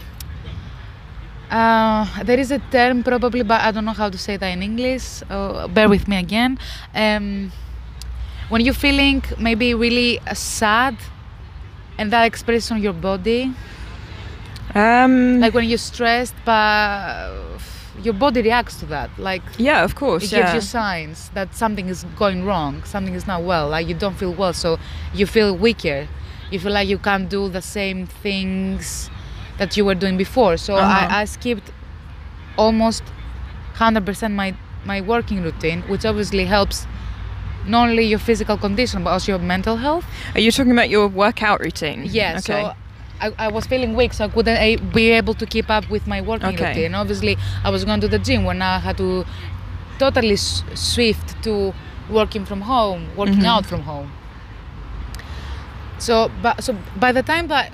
Uh, 1.50 2.24
there 2.24 2.40
is 2.40 2.50
a 2.50 2.58
term 2.72 3.04
probably, 3.04 3.42
but 3.42 3.60
I 3.60 3.70
don't 3.70 3.84
know 3.84 3.92
how 3.92 4.08
to 4.08 4.16
say 4.16 4.38
that 4.38 4.48
in 4.48 4.62
English. 4.62 5.22
Uh, 5.28 5.68
bear 5.68 5.88
with 5.88 6.08
me 6.08 6.16
again. 6.16 6.58
Um, 6.94 7.52
when 8.48 8.64
you're 8.64 8.80
feeling 8.86 9.22
maybe 9.38 9.74
really 9.74 10.18
sad, 10.32 10.96
and 11.98 12.10
that 12.10 12.24
expresses 12.24 12.72
on 12.72 12.80
your 12.80 12.94
body, 12.94 13.52
Um, 14.74 15.40
like 15.40 15.54
when 15.54 15.68
you're 15.68 15.86
stressed, 15.92 16.34
but 16.44 17.30
your 18.02 18.14
body 18.14 18.40
reacts 18.42 18.80
to 18.80 18.86
that. 18.86 19.10
Like 19.18 19.42
yeah, 19.58 19.84
of 19.84 19.94
course. 19.94 20.24
it 20.24 20.32
yeah. 20.32 20.40
gives 20.40 20.54
you 20.54 20.60
signs 20.60 21.30
that 21.34 21.54
something 21.54 21.88
is 21.88 22.04
going 22.16 22.44
wrong, 22.44 22.82
something 22.84 23.14
is 23.14 23.26
not 23.26 23.42
well, 23.42 23.68
like 23.68 23.86
you 23.88 23.94
don't 23.94 24.16
feel 24.16 24.32
well, 24.32 24.52
so 24.52 24.78
you 25.14 25.26
feel 25.26 25.56
weaker. 25.56 26.08
You 26.50 26.58
feel 26.60 26.72
like 26.72 26.88
you 26.88 26.98
can't 26.98 27.28
do 27.28 27.48
the 27.48 27.62
same 27.62 28.06
things 28.06 29.10
that 29.58 29.76
you 29.76 29.84
were 29.84 29.94
doing 29.94 30.16
before. 30.16 30.56
So 30.56 30.76
Uh-huh. 30.76 31.06
I, 31.10 31.22
I 31.22 31.24
skipped 31.24 31.70
almost 32.56 33.02
100% 33.74 34.32
my, 34.32 34.54
my 34.84 35.00
working 35.00 35.42
routine, 35.42 35.82
which 35.82 36.04
obviously 36.04 36.44
helps 36.44 36.86
not 37.66 37.88
only 37.88 38.04
your 38.04 38.18
physical 38.20 38.56
condition 38.56 39.02
but 39.02 39.10
also 39.10 39.32
your 39.32 39.38
mental 39.40 39.76
health. 39.76 40.04
Are 40.34 40.40
you 40.40 40.52
talking 40.52 40.72
about 40.72 40.88
your 40.88 41.08
workout 41.08 41.60
routine? 41.60 42.04
Yeah, 42.06 42.38
Okay. 42.38 42.40
so 42.62 42.72
I, 43.20 43.32
I 43.38 43.48
was 43.48 43.66
feeling 43.66 43.96
weak, 43.96 44.12
so 44.12 44.26
I 44.26 44.28
couldn't 44.28 44.56
a- 44.58 44.76
be 44.76 45.10
able 45.10 45.34
to 45.34 45.46
keep 45.46 45.68
up 45.70 45.88
with 45.90 46.06
my 46.06 46.20
working 46.20 46.54
Okay. 46.54 46.68
routine. 46.68 46.94
Obviously, 46.94 47.36
I 47.64 47.70
was 47.70 47.84
going 47.84 48.00
to 48.02 48.08
the 48.08 48.18
gym 48.18 48.44
when 48.44 48.60
I 48.62 48.78
had 48.78 48.96
to 48.98 49.24
totally 49.98 50.34
s- 50.34 50.62
shift 50.76 51.42
to 51.44 51.74
working 52.10 52.44
from 52.44 52.60
home, 52.60 53.08
working 53.16 53.40
Mhm. 53.40 53.46
out 53.46 53.66
from 53.66 53.80
home. 53.82 54.12
So, 55.98 56.30
but 56.42 56.62
so 56.62 56.76
by 56.96 57.12
the 57.12 57.22
time 57.22 57.48
that 57.48 57.72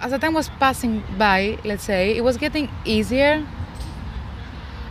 as 0.00 0.10
the 0.10 0.18
time 0.18 0.34
was 0.34 0.48
passing 0.60 1.02
by, 1.18 1.58
let's 1.64 1.84
say, 1.84 2.16
it 2.16 2.22
was 2.24 2.36
getting 2.36 2.68
easier. 2.84 3.46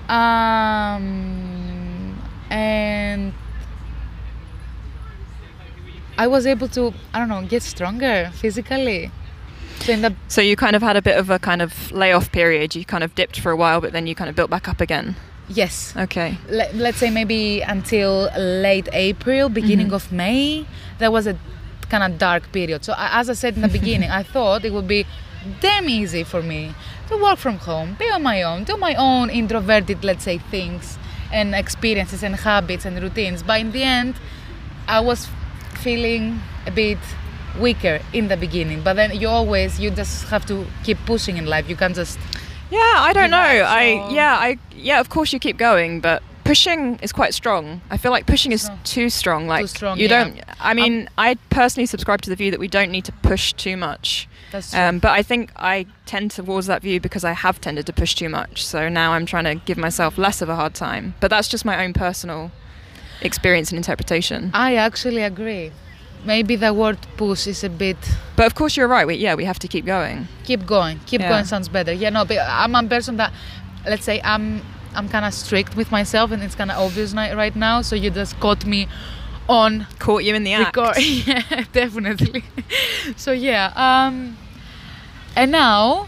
Um, 0.08 2.18
and 2.50 3.34
I 6.18 6.28
was 6.28 6.46
able 6.46 6.68
to, 6.70 6.94
I 7.14 7.20
don't 7.20 7.30
know, 7.30 7.44
get 7.46 7.64
stronger 7.64 8.32
physically. 8.34 9.12
So 9.82 9.92
in 9.94 10.02
the 10.02 10.16
So 10.28 10.42
you 10.42 10.56
kind 10.56 10.76
of 10.76 10.82
had 10.82 10.98
a 10.98 11.02
bit 11.02 11.18
of 11.18 11.30
a 11.30 11.40
kind 11.40 11.62
of 11.62 11.92
layoff 11.92 12.32
period. 12.32 12.76
You 12.76 12.86
kind 12.86 13.04
of 13.04 13.14
dipped 13.16 13.40
for 13.40 13.52
a 13.52 13.56
while, 13.56 13.80
but 13.82 13.94
then 13.94 14.08
you 14.08 14.16
kind 14.16 14.30
of 14.30 14.36
built 14.36 14.50
back 14.50 14.68
up 14.68 14.82
again. 14.82 15.16
yes, 15.50 15.94
Okay. 15.96 16.38
Let, 16.50 16.76
let's 16.76 16.98
say 16.98 17.10
maybe 17.10 17.62
until 17.62 18.30
late 18.38 18.90
April, 18.92 19.48
beginning 19.50 19.90
Mhm. 19.90 19.94
of 19.94 20.12
May, 20.12 20.66
there 21.00 21.12
was 21.12 21.26
a 21.28 21.38
kind 21.90 22.04
of 22.04 22.20
dark 22.20 22.52
period. 22.52 22.84
So 22.84 22.94
as 22.98 23.30
I 23.30 23.34
said 23.34 23.56
in 23.56 23.62
the 23.62 23.68
beginning, 23.68 24.10
I 24.10 24.24
thought 24.24 24.66
it 24.66 24.74
would 24.74 24.88
be 24.88 25.06
damn 25.62 25.88
easy 25.90 26.24
for 26.24 26.42
me 26.42 26.74
to 27.10 27.18
work 27.18 27.40
from 27.40 27.58
home, 27.58 27.96
be 28.00 28.10
on 28.10 28.24
my 28.24 28.44
own, 28.44 28.64
do 28.64 28.76
my 28.78 28.96
own 28.96 29.30
introverted, 29.30 30.04
let's 30.04 30.24
say, 30.24 30.38
things 30.38 30.98
and 31.32 31.56
experiences 31.56 32.24
and 32.24 32.36
habits 32.36 32.86
and 32.86 33.02
routines. 33.02 33.44
But 33.44 33.62
in 33.62 33.72
the 33.72 33.84
end, 33.84 34.16
I 34.88 35.00
was 35.00 35.28
feeling 35.76 36.42
a 36.66 36.72
bit 36.72 36.98
weaker 37.60 38.02
in 38.14 38.28
the 38.28 38.38
beginning. 38.38 38.82
But 38.82 38.94
then 38.94 39.16
you 39.20 39.28
always, 39.28 39.80
you 39.80 39.90
just 39.92 40.28
have 40.28 40.46
to 40.48 40.66
keep 40.84 40.98
pushing 41.06 41.38
in 41.38 41.46
life. 41.46 41.70
You 41.70 41.76
can't 41.76 41.96
just 41.96 42.20
Yeah, 42.70 42.80
I 42.98 43.14
don't 43.14 43.32
know. 43.32 43.38
I 43.38 44.10
yeah, 44.12 44.36
I 44.36 44.58
yeah, 44.76 45.00
of 45.00 45.10
course 45.10 45.32
you 45.32 45.40
keep 45.40 45.58
going, 45.58 46.02
but 46.02 46.22
pushing 46.48 46.98
is 47.02 47.12
quite 47.12 47.34
strong. 47.34 47.82
I 47.90 47.98
feel 47.98 48.12
like 48.12 48.26
pushing 48.26 48.52
is 48.52 48.64
Strong. 48.64 48.80
too 48.84 49.10
strong. 49.10 49.48
Like 49.48 49.68
strong, 49.68 49.98
you 50.00 50.08
yeah. 50.08 50.24
don't 50.24 50.42
I 50.60 50.74
mean, 50.74 51.10
I 51.18 51.36
personally 51.50 51.86
subscribe 51.86 52.22
to 52.22 52.30
the 52.30 52.36
view 52.36 52.52
that 52.52 52.60
we 52.60 52.68
don't 52.68 52.90
need 52.92 53.06
to 53.06 53.12
push 53.12 53.54
too 53.54 53.76
much. 53.78 54.28
That's 54.52 54.72
true. 54.72 54.80
Um, 54.80 55.00
but 55.00 55.12
I 55.12 55.24
think 55.24 55.52
I 55.58 55.86
tend 56.06 56.32
towards 56.32 56.68
that 56.68 56.82
view 56.82 57.00
because 57.02 57.24
I 57.24 57.34
have 57.34 57.60
tended 57.60 57.86
to 57.88 57.94
push 57.94 58.16
too 58.16 58.30
much. 58.30 58.66
So 58.66 58.88
now 58.90 59.12
I'm 59.12 59.26
trying 59.26 59.44
to 59.44 59.56
give 59.56 59.78
myself 59.78 60.18
less 60.18 60.42
of 60.42 60.50
a 60.50 60.56
hard 60.56 60.74
time. 60.74 61.14
But 61.20 61.30
that's 61.30 61.48
just 61.48 61.66
my 61.66 61.84
own 61.84 61.94
personal 61.94 62.52
experience 63.22 63.72
and 63.72 63.78
interpretation. 63.78 64.52
I 64.54 64.76
actually 64.76 65.24
agree. 65.24 65.72
Maybe 66.26 66.56
the 66.56 66.74
word 66.74 66.98
push 67.18 67.46
is 67.48 67.64
a 67.64 67.70
bit 67.70 67.98
But 68.36 68.48
of 68.48 68.56
course 68.56 68.76
you're 68.76 68.88
right. 68.88 69.06
We, 69.06 69.16
yeah, 69.16 69.36
we 69.36 69.46
have 69.46 69.60
to 69.60 69.68
keep 69.68 69.86
going. 69.86 70.28
keep 70.44 70.66
going. 70.66 71.00
Keep 71.06 71.22
Yeah. 71.22 71.30
going 71.30 71.46
sounds 71.46 71.70
better. 71.70 71.92
Yeah, 71.94 72.10
no, 72.10 72.26
but 72.26 72.38
I'm 72.40 72.74
a 72.74 72.84
person 72.84 73.18
that, 73.18 73.32
let's 73.86 74.04
say, 74.06 74.20
I'm 74.24 74.62
I'm 74.98 75.08
kind 75.10 75.26
of 75.26 75.34
strict 75.34 75.76
with 75.78 75.92
myself, 75.92 76.32
and 76.32 76.42
it's 76.44 76.56
kind 76.56 76.72
of 76.72 76.78
obvious 76.78 77.14
right 77.14 77.56
now. 77.56 77.82
So 77.82 77.96
you 77.96 78.10
just 78.10 78.40
caught 78.40 78.66
me 78.66 78.88
on 79.48 79.88
Caught 80.00 80.24
you 80.24 80.36
in 80.36 80.44
the 80.44 80.54
act. 80.54 80.76
record. 80.76 80.98
yeah, 81.28 81.64
definitely. 81.72 82.44
so 83.16 83.32
yeah, 83.32 83.72
um, 83.76 84.38
and 85.36 85.52
now 85.52 86.08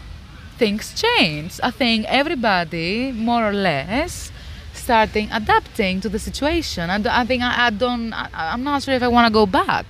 things 0.58 0.92
change. 1.00 1.58
I 1.62 1.70
think 1.70 2.04
everybody, 2.08 3.12
more 3.12 3.48
or 3.48 3.52
less, 3.52 4.30
starting 4.74 5.30
adapting 5.32 6.00
to 6.02 6.08
the 6.08 6.18
situation. 6.18 6.90
I, 6.90 6.98
d- 6.98 7.08
I 7.10 7.24
think 7.24 7.42
I, 7.42 7.66
I 7.66 7.70
don't. 7.70 8.12
I, 8.12 8.28
I'm 8.34 8.62
not 8.64 8.82
sure 8.82 8.94
if 8.94 9.02
I 9.02 9.08
want 9.08 9.26
to 9.28 9.32
go 9.32 9.46
back 9.46 9.86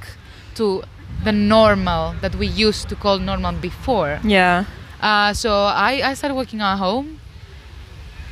to 0.57 0.83
the 1.25 1.33
normal 1.33 2.15
that 2.21 2.35
we 2.37 2.47
used 2.47 2.89
to 2.89 2.97
call 2.97 3.19
normal 3.19 3.53
before. 3.53 4.21
Yeah. 4.25 4.65
Uh, 5.01 5.33
so 5.33 5.53
I, 5.65 6.01
I 6.11 6.15
started 6.15 6.35
working 6.35 6.61
at 6.61 6.77
home. 6.77 7.20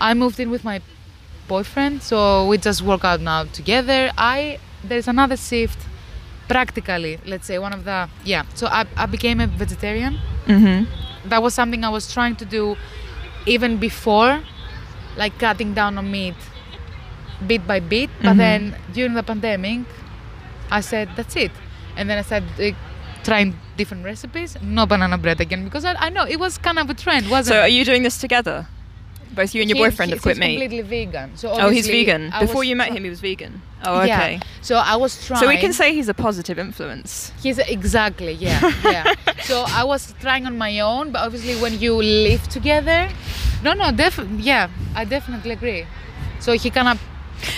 I 0.00 0.14
moved 0.14 0.38
in 0.40 0.50
with 0.50 0.64
my 0.64 0.80
boyfriend, 1.48 2.02
so 2.02 2.46
we 2.46 2.58
just 2.58 2.82
work 2.82 3.04
out 3.04 3.20
now 3.20 3.44
together. 3.44 4.10
I 4.16 4.58
there's 4.84 5.08
another 5.08 5.36
shift, 5.36 5.78
practically. 6.48 7.18
Let's 7.26 7.46
say 7.46 7.58
one 7.58 7.72
of 7.72 7.84
the 7.84 8.08
yeah. 8.24 8.44
So 8.54 8.66
I, 8.66 8.86
I 8.96 9.06
became 9.06 9.40
a 9.40 9.46
vegetarian. 9.46 10.18
Mhm. 10.46 10.86
That 11.24 11.42
was 11.42 11.54
something 11.54 11.84
I 11.84 11.88
was 11.88 12.12
trying 12.12 12.36
to 12.36 12.44
do 12.44 12.76
even 13.46 13.76
before, 13.78 14.40
like 15.16 15.38
cutting 15.38 15.74
down 15.74 15.98
on 15.98 16.10
meat, 16.10 16.36
bit 17.46 17.66
by 17.66 17.80
bit. 17.80 18.10
But 18.22 18.34
Mhm. 18.34 18.38
then 18.38 18.76
during 18.92 19.14
the 19.14 19.22
pandemic, 19.22 19.80
I 20.70 20.80
said 20.80 21.08
that's 21.16 21.36
it, 21.36 21.52
and 21.96 22.08
then 22.08 22.18
I 22.18 22.22
said. 22.22 22.44
uh, 22.60 22.72
trying 23.24 23.52
different 23.76 24.04
recipes. 24.06 24.56
No 24.62 24.86
banana 24.86 25.18
bread 25.18 25.38
again 25.40 25.62
because 25.64 25.84
I, 25.84 25.92
I 26.06 26.08
know 26.08 26.24
it 26.24 26.38
was 26.40 26.56
kind 26.56 26.78
of 26.78 26.88
a 26.88 26.94
trend, 26.94 27.28
wasn't 27.28 27.52
So 27.54 27.58
it? 27.58 27.64
are 27.64 27.68
you 27.68 27.84
doing 27.84 28.02
this 28.02 28.16
together? 28.16 28.66
Both 29.38 29.54
you 29.54 29.60
and 29.62 29.70
your 29.70 29.76
He- 29.78 29.84
boyfriend 29.84 30.10
he- 30.10 30.16
have 30.16 30.22
quit 30.22 30.36
he's 30.36 30.40
meat. 30.46 30.58
completely 30.60 30.82
vegan. 30.82 31.28
So 31.36 31.44
Oh, 31.62 31.68
he's 31.76 31.86
vegan. 31.86 32.22
I 32.32 32.40
Before 32.40 32.62
was 32.62 32.68
you 32.68 32.74
met 32.82 32.90
him, 32.96 33.04
he 33.04 33.10
was 33.10 33.20
vegan. 33.20 33.62
Oh, 33.84 34.02
Yeah. 34.02 34.16
okay. 34.18 34.40
So 34.62 34.74
I 34.92 34.96
was 34.96 35.12
trying. 35.26 35.40
So 35.42 35.46
we 35.54 35.56
can 35.64 35.72
say 35.72 35.94
he's 35.98 36.08
a 36.08 36.14
positive 36.26 36.58
influence. 36.58 37.10
He's 37.44 37.58
exactly 37.76 38.32
yeah 38.32 38.58
yeah. 38.84 39.04
so 39.50 39.64
I 39.80 39.84
was 39.92 40.02
trying 40.24 40.44
on 40.50 40.58
my 40.66 40.72
own, 40.80 41.12
but 41.12 41.20
obviously 41.26 41.54
when 41.64 41.74
you 41.84 41.94
live 42.28 42.42
together, 42.48 43.08
no 43.62 43.70
no 43.74 43.92
definitely 43.92 44.42
yeah 44.42 44.64
I 45.00 45.04
definitely 45.04 45.52
agree. 45.52 45.82
So 46.40 46.50
he 46.64 46.68
kind 46.70 46.88
of 46.88 46.98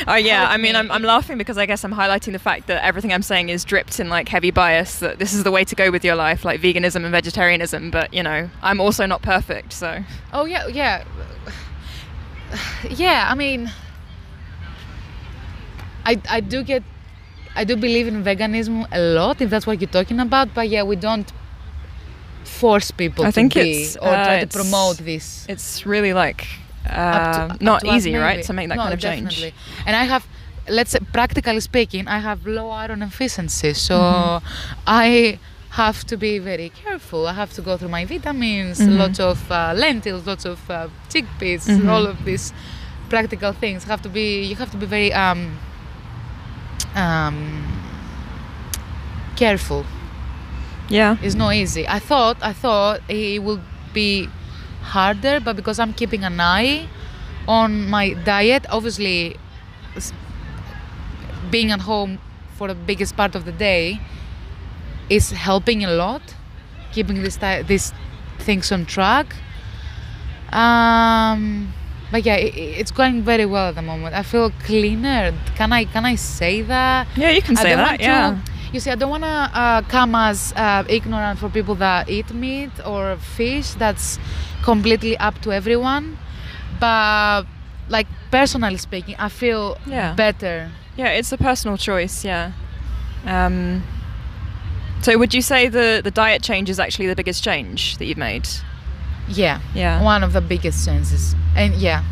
Oh 0.06 0.14
yeah, 0.30 0.46
I 0.54 0.58
mean, 0.58 0.74
me. 0.74 0.78
I'm, 0.78 0.90
I'm 0.90 1.02
laughing 1.02 1.38
because 1.38 1.56
I 1.56 1.64
guess 1.64 1.84
I'm 1.84 1.94
highlighting 1.94 2.32
the 2.32 2.38
fact 2.50 2.66
that 2.66 2.84
everything 2.84 3.14
I'm 3.14 3.22
saying 3.22 3.48
is 3.48 3.64
dripped 3.64 3.98
in 3.98 4.10
like 4.10 4.28
heavy 4.28 4.50
bias. 4.50 4.98
That 4.98 5.18
this 5.18 5.32
is 5.32 5.42
the 5.42 5.50
way 5.50 5.64
to 5.64 5.74
go 5.74 5.90
with 5.90 6.04
your 6.04 6.16
life, 6.16 6.44
like 6.44 6.60
veganism 6.60 6.96
and 7.06 7.10
vegetarianism. 7.20 7.90
But 7.90 8.12
you 8.12 8.22
know, 8.22 8.50
I'm 8.62 8.78
also 8.78 9.06
not 9.06 9.22
perfect, 9.22 9.72
so 9.72 10.04
oh 10.34 10.44
yeah 10.44 10.66
yeah 10.66 11.04
yeah. 12.90 13.26
I 13.30 13.34
mean, 13.34 13.70
I 16.04 16.20
I 16.30 16.40
do 16.40 16.62
get 16.62 16.82
I 17.56 17.64
do 17.64 17.76
believe 17.76 18.06
in 18.08 18.22
veganism 18.24 18.86
a 18.92 19.00
lot 19.00 19.40
if 19.40 19.50
that's 19.50 19.66
what 19.66 19.80
you're 19.80 19.90
talking 19.90 20.20
about. 20.20 20.54
But 20.54 20.68
yeah, 20.68 20.82
we 20.82 20.96
don't 20.96 21.30
force 22.44 22.90
people 22.90 23.24
I 23.24 23.28
to 23.28 23.32
think 23.32 23.56
it's, 23.56 23.96
or 23.96 24.14
uh, 24.14 24.24
try 24.24 24.40
to 24.40 24.46
promote 24.46 24.98
this. 24.98 25.46
it's 25.48 25.86
really 25.86 26.12
like 26.12 26.46
uh, 26.88 27.48
to- 27.48 27.64
not 27.64 27.84
easy, 27.84 28.14
right, 28.16 28.42
to 28.44 28.52
make 28.52 28.68
that 28.68 28.76
No, 28.76 28.82
kind 28.82 28.94
of 28.94 29.00
change. 29.00 29.22
definitely. 29.24 29.54
And 29.86 29.94
I 29.96 30.04
have, 30.04 30.26
let's 30.68 30.90
say, 30.92 30.98
practically 31.12 31.60
speaking, 31.60 32.08
I 32.08 32.18
have 32.18 32.46
low 32.46 32.70
iron 32.70 33.02
efficiency, 33.02 33.74
so 33.74 33.94
Mm-hmm. 33.94 34.80
I 34.86 35.38
have 35.70 36.04
to 36.06 36.16
be 36.16 36.38
very 36.38 36.68
careful. 36.70 37.26
I 37.28 37.32
have 37.34 37.52
to 37.54 37.62
go 37.62 37.76
through 37.76 37.90
my 37.90 38.04
vitamins, 38.04 38.80
Mhm. 38.80 38.98
lots 38.98 39.20
of 39.20 39.50
uh, 39.50 39.72
lentils, 39.76 40.26
lots 40.26 40.44
of 40.44 40.58
uh, 40.70 40.88
chickpeas, 41.08 41.66
Mhm. 41.68 41.88
all 41.88 42.06
of 42.06 42.24
these 42.24 42.52
practical 43.08 43.52
things. 43.52 43.84
Have 43.84 44.02
to 44.02 44.08
be. 44.08 44.42
You 44.44 44.56
have 44.56 44.70
to 44.72 44.76
be 44.76 44.86
very 44.86 45.12
um, 45.12 45.58
um, 46.94 47.64
careful. 49.36 49.84
Yeah. 50.88 51.16
It's 51.22 51.36
not 51.36 51.54
easy. 51.54 51.86
I 51.86 52.00
thought 52.00 52.36
I 52.42 52.52
thought 52.52 53.00
it 53.08 53.42
would 53.42 53.62
be 53.94 54.28
harder, 54.82 55.38
but 55.40 55.54
because 55.56 55.78
I'm 55.78 55.92
keeping 55.92 56.24
an 56.24 56.40
eye 56.40 56.88
on 57.46 57.88
my 57.88 58.14
diet, 58.14 58.66
obviously 58.70 59.36
being 61.50 61.70
at 61.70 61.80
home 61.82 62.18
for 62.56 62.68
the 62.68 62.74
biggest 62.74 63.16
part 63.16 63.34
of 63.34 63.44
the 63.44 63.52
day 63.52 64.00
is 65.10 65.32
helping 65.32 65.84
a 65.84 65.90
lot, 65.90 66.22
keeping 66.92 67.22
this 67.22 67.36
these 67.66 67.92
things 68.38 68.72
on 68.72 68.86
track. 68.86 69.34
Um, 70.52 71.72
but 72.10 72.24
yeah, 72.24 72.36
it, 72.36 72.54
it's 72.56 72.90
going 72.90 73.22
very 73.22 73.46
well 73.46 73.68
at 73.68 73.74
the 73.74 73.82
moment. 73.82 74.14
I 74.14 74.22
feel 74.22 74.50
cleaner. 74.64 75.32
Can 75.56 75.72
I 75.72 75.84
can 75.84 76.04
I 76.04 76.16
say 76.16 76.62
that? 76.62 77.06
Yeah, 77.16 77.30
you 77.30 77.42
can 77.42 77.56
say 77.56 77.74
that. 77.74 77.86
want 77.86 78.00
Yeah. 78.00 78.38
You 78.72 78.78
see, 78.78 78.90
I 78.92 78.94
don't 78.94 79.10
want 79.10 79.24
to 79.24 79.50
uh, 79.52 79.82
come 79.88 80.14
as 80.14 80.52
uh, 80.56 80.84
ignorant 80.88 81.40
for 81.40 81.48
people 81.48 81.74
that 81.76 82.08
eat 82.08 82.32
meat 82.32 82.70
or 82.86 83.16
fish. 83.16 83.74
That's 83.74 84.16
completely 84.62 85.18
up 85.18 85.40
to 85.42 85.50
everyone. 85.52 86.16
But, 86.78 87.46
like, 87.88 88.06
personally 88.30 88.76
speaking, 88.76 89.16
I 89.18 89.28
feel 89.28 89.76
Yeah. 89.86 90.14
better. 90.14 90.70
Yeah, 90.96 91.08
it's 91.18 91.32
a 91.32 91.36
personal 91.36 91.76
choice. 91.78 92.24
Yeah. 92.24 92.52
Um, 93.26 93.82
so 95.02 95.16
would 95.18 95.32
you 95.34 95.42
say 95.42 95.68
the 95.68 96.00
the 96.02 96.10
diet 96.10 96.42
change 96.42 96.68
is 96.70 96.78
actually 96.80 97.06
the 97.06 97.16
biggest 97.16 97.42
change 97.42 97.96
that 97.98 98.06
you've 98.06 98.18
made? 98.18 98.48
Yeah, 99.28 99.60
Yeah. 99.74 100.02
one 100.02 100.22
of 100.24 100.32
the 100.32 100.40
biggest 100.40 100.84
changes. 100.86 101.34
And 101.56 101.74
yeah, 101.74 102.02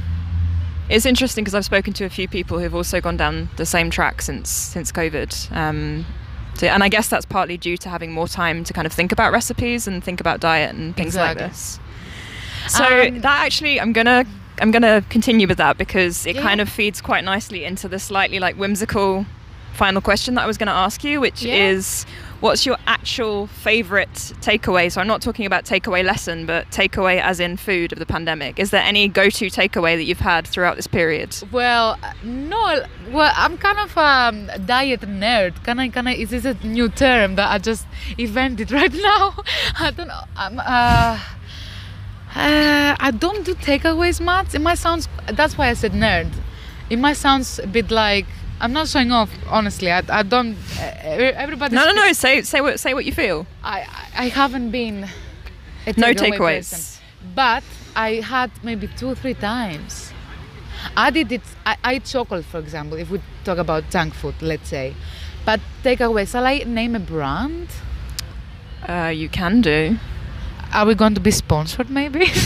It's 0.89 1.05
interesting 1.05 1.45
because 1.45 1.55
I've 1.55 1.65
spoken 1.67 1.93
to 1.95 2.05
a 2.05 2.09
few 2.09 2.27
people 2.29 2.59
who've 2.61 2.75
also 2.75 2.99
gone 3.01 3.17
down 3.19 3.51
the 3.57 3.67
same 3.67 3.91
track 3.91 4.23
since 4.23 4.49
since 4.51 4.91
COVID. 4.93 5.53
Um, 5.55 6.07
so, 6.55 6.67
and 6.67 6.83
I 6.83 6.89
guess 6.89 7.09
that's 7.09 7.27
partly 7.27 7.57
due 7.59 7.77
to 7.77 7.89
having 7.91 8.11
more 8.13 8.27
time 8.27 8.65
to 8.65 8.73
kind 8.73 8.87
of 8.87 8.93
think 8.93 9.13
about 9.13 9.31
recipes 9.33 9.87
and 9.87 10.03
think 10.03 10.19
about 10.21 10.41
diet 10.41 10.75
and 10.75 10.97
things 10.97 11.09
Exactly. 11.09 11.43
like 11.43 11.53
this. 11.53 11.79
So 12.69 12.85
Um, 12.85 13.21
that 13.21 13.45
actually, 13.45 13.81
I'm 13.81 13.93
gonna 13.93 14.25
I'm 14.61 14.71
gonna 14.71 15.03
continue 15.11 15.47
with 15.47 15.59
that 15.59 15.77
because 15.79 16.27
it 16.27 16.37
Yeah. 16.37 16.43
kind 16.43 16.61
of 16.61 16.69
feeds 16.69 17.01
quite 17.01 17.23
nicely 17.25 17.65
into 17.65 17.87
the 17.89 17.99
slightly 17.99 18.39
like 18.41 18.57
whimsical 18.57 19.27
final 19.75 20.01
question 20.01 20.35
that 20.35 20.43
I 20.43 20.47
was 20.49 20.59
going 20.59 20.67
to 20.67 20.73
ask 20.87 21.05
you, 21.05 21.21
which 21.21 21.43
Yeah. 21.43 21.55
is. 21.71 22.05
What's 22.41 22.65
your 22.65 22.77
actual 22.87 23.49
favorite 23.49 24.13
takeaway? 24.41 24.93
So 24.93 25.01
I'm 25.01 25.09
not 25.09 25.21
talking 25.23 25.45
about 25.45 25.65
takeaway 25.65 26.05
lesson, 26.05 26.47
but 26.47 26.71
takeaway 26.71 27.21
as 27.21 27.41
in 27.41 27.57
food 27.57 27.93
of 27.93 27.99
the 27.99 28.07
pandemic. 28.07 28.61
Is 28.61 28.71
there 28.71 28.83
any 28.83 29.09
go-to 29.09 29.47
takeaway 29.47 29.97
that 29.97 30.05
you've 30.05 30.21
had 30.21 30.47
throughout 30.47 30.77
this 30.77 30.87
period? 30.87 31.35
well, 31.51 31.99
no, 32.23 32.85
well, 33.11 33.33
I'm 33.37 33.59
kind 33.59 33.79
of 33.81 33.99
um, 33.99 34.51
a 34.51 34.59
diet 34.61 35.01
nerd. 35.01 35.65
Can 35.65 35.81
I, 35.81 35.89
can 35.89 36.07
I, 36.07 36.15
is 36.15 36.31
this 36.31 36.45
a 36.45 36.55
new 36.65 36.89
term 36.89 37.35
that 37.35 37.51
I 37.51 37.59
just 37.59 37.87
invented 38.17 38.71
right 38.81 38.93
now? 38.93 39.35
I 39.81 39.91
don't 39.91 40.07
know. 40.07 40.23
I'm, 40.37 40.61
uh, 40.61 41.19
uh, 42.37 42.97
I 43.01 43.11
don't 43.11 43.45
do 43.45 43.57
takeaways 43.57 44.21
much. 44.21 44.55
It 44.55 44.61
might 44.61 44.79
sound, 44.79 45.09
that's 45.27 45.59
why 45.59 45.71
I 45.71 45.75
said 45.75 45.91
nerd. 45.91 46.31
It 46.89 47.01
might 47.01 47.17
sound 47.17 47.59
a 47.65 47.67
bit 47.67 47.91
like, 47.91 48.27
I'm 48.61 48.73
not 48.73 48.89
showing 48.89 49.13
off, 49.13 49.31
honestly. 49.49 49.91
I, 49.93 50.03
I 50.09 50.23
don't, 50.23 50.57
uh, 50.79 50.83
everybody. 51.45 51.75
No, 51.77 51.85
no, 51.85 51.93
no. 51.93 52.13
Say 52.13 52.43
say 52.43 52.61
what 52.61 52.81
say 52.81 52.93
what 52.95 53.05
you 53.05 53.13
feel. 53.13 53.47
I, 53.63 53.87
I 54.17 54.29
haven't 54.29 54.71
been 54.71 55.05
a 55.87 55.95
No 55.97 56.13
takeaways. 56.13 56.71
person. 56.71 57.03
but 57.35 57.63
I 57.95 58.15
had 58.21 58.51
maybe 58.65 58.89
two 58.89 59.15
three 59.15 59.35
times. 59.35 60.13
I 60.97 61.11
did 61.11 61.31
it. 61.33 61.43
I, 61.67 61.77
I 61.85 61.95
eat 61.97 62.05
chocolate, 62.05 62.45
for 62.45 62.59
example. 62.59 62.99
If 62.99 63.11
we 63.11 63.21
talk 63.45 63.59
about 63.59 63.91
junk 63.91 64.15
food, 64.15 64.35
let's 64.41 64.69
say, 64.69 64.95
but 65.45 65.61
takeaway. 65.85 66.27
Shall 66.31 66.47
I 66.47 66.59
name 66.59 66.95
a 66.97 67.01
brand? 67.01 67.69
Uh, 68.89 69.13
you 69.15 69.29
can 69.29 69.61
do. 69.61 69.99
Are 70.73 70.87
we 70.87 70.95
going 70.95 71.15
to 71.15 71.21
be 71.21 71.31
sponsored? 71.31 71.91
Maybe. 71.91 72.27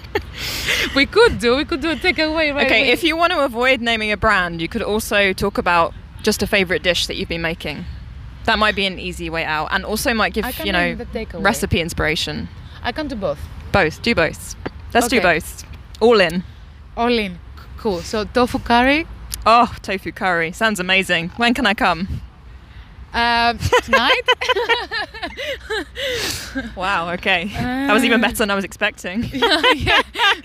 we 0.96 1.06
could 1.06 1.38
do. 1.38 1.56
We 1.56 1.64
could 1.64 1.80
do 1.80 1.90
a 1.90 1.96
takeaway 1.96 2.54
right 2.54 2.66
Okay, 2.66 2.82
away. 2.82 2.90
if 2.90 3.02
you 3.04 3.16
want 3.16 3.32
to 3.32 3.44
avoid 3.44 3.80
naming 3.80 4.12
a 4.12 4.16
brand, 4.16 4.60
you 4.60 4.68
could 4.68 4.82
also 4.82 5.32
talk 5.32 5.58
about 5.58 5.94
just 6.22 6.42
a 6.42 6.46
favorite 6.46 6.82
dish 6.82 7.06
that 7.06 7.16
you've 7.16 7.28
been 7.28 7.42
making. 7.42 7.84
That 8.44 8.58
might 8.58 8.74
be 8.74 8.86
an 8.86 8.98
easy 8.98 9.30
way 9.30 9.44
out, 9.44 9.68
and 9.70 9.84
also 9.84 10.12
might 10.14 10.32
give 10.34 10.46
you 10.64 10.72
know 10.72 10.80
name 10.94 10.98
the 10.98 11.06
takeaway. 11.06 11.44
recipe 11.44 11.80
inspiration. 11.80 12.48
I 12.82 12.92
can 12.92 13.06
do 13.08 13.14
both. 13.14 13.38
Both. 13.70 14.02
Do 14.02 14.14
both. 14.14 14.56
Let's 14.92 15.08
do 15.08 15.20
both. 15.20 15.64
All 16.00 16.20
in. 16.20 16.42
All 16.96 17.16
in. 17.16 17.38
Cool. 17.78 18.00
So 18.02 18.24
tofu 18.24 18.58
curry. 18.58 19.06
Oh, 19.46 19.72
tofu 19.82 20.12
curry. 20.12 20.52
Sounds 20.52 20.80
amazing. 20.80 21.30
When 21.36 21.54
can 21.54 21.66
I 21.66 21.74
come? 21.74 22.20
Um, 23.12 23.58
tonight. 23.82 24.22
Wow, 26.76 27.10
okay. 27.12 27.46
that 27.54 27.92
was 27.92 28.04
even 28.04 28.20
better 28.20 28.36
than 28.36 28.50
I 28.50 28.54
was 28.54 28.64
expecting. 28.64 29.24
yeah, 29.32 29.62
yeah. 29.74 30.02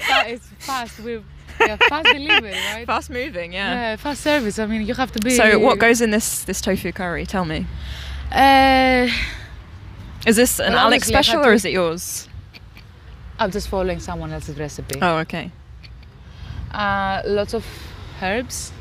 that 0.07 0.25
is 0.29 0.41
fast. 0.59 0.99
With 0.99 1.23
yeah, 1.59 1.75
fast 1.89 2.05
delivery, 2.05 2.51
right? 2.51 2.85
Fast 2.85 3.09
moving, 3.09 3.53
yeah. 3.53 3.73
Yeah, 3.73 3.95
fast 3.95 4.21
service. 4.21 4.59
I 4.59 4.65
mean, 4.65 4.85
you 4.85 4.93
have 4.93 5.11
to 5.13 5.19
be. 5.19 5.31
So, 5.31 5.59
what 5.59 5.79
goes 5.79 6.01
in 6.01 6.11
this 6.11 6.43
this 6.43 6.61
tofu 6.61 6.91
curry? 6.91 7.25
Tell 7.25 7.45
me. 7.45 7.65
Uh, 8.31 9.07
Is 10.25 10.35
this 10.35 10.59
an 10.59 10.73
Well, 10.73 10.87
Alex 10.87 11.07
special 11.07 11.45
or 11.45 11.53
is 11.53 11.65
it 11.65 11.71
yours? 11.71 12.27
I'm 13.39 13.51
just 13.51 13.69
following 13.69 13.99
someone 13.99 14.31
else's 14.33 14.57
recipe. 14.57 14.99
Oh, 15.01 15.17
okay. 15.19 15.51
Uh, 16.71 17.21
lots 17.25 17.53
of 17.53 17.65
herbs 18.21 18.71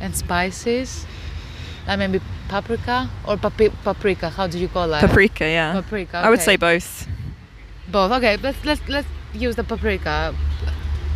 and 0.00 0.16
spices. 0.16 1.06
Like 1.86 1.98
maybe 1.98 2.20
paprika 2.48 3.08
or 3.26 3.36
papi- 3.36 3.72
paprika. 3.84 4.30
How 4.30 4.46
do 4.46 4.58
you 4.58 4.68
call 4.68 4.88
that? 4.88 5.00
Paprika, 5.00 5.44
yeah. 5.44 5.72
Paprika. 5.72 6.18
I 6.18 6.30
would 6.30 6.40
say 6.40 6.56
both. 6.56 7.06
both. 7.90 8.12
Okay, 8.12 8.36
let's 8.38 8.64
let's 8.64 8.80
let's 8.88 9.08
use 9.34 9.56
the 9.56 9.64
paprika. 9.64 10.34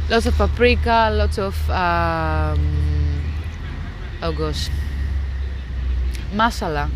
Lots 0.08 0.26
of 0.26 0.34
paprika. 0.36 1.10
Lots 1.12 1.38
of 1.38 1.54
um, 1.70 3.22
oh 4.22 4.32
gosh, 4.32 4.68
masala. 6.34 6.90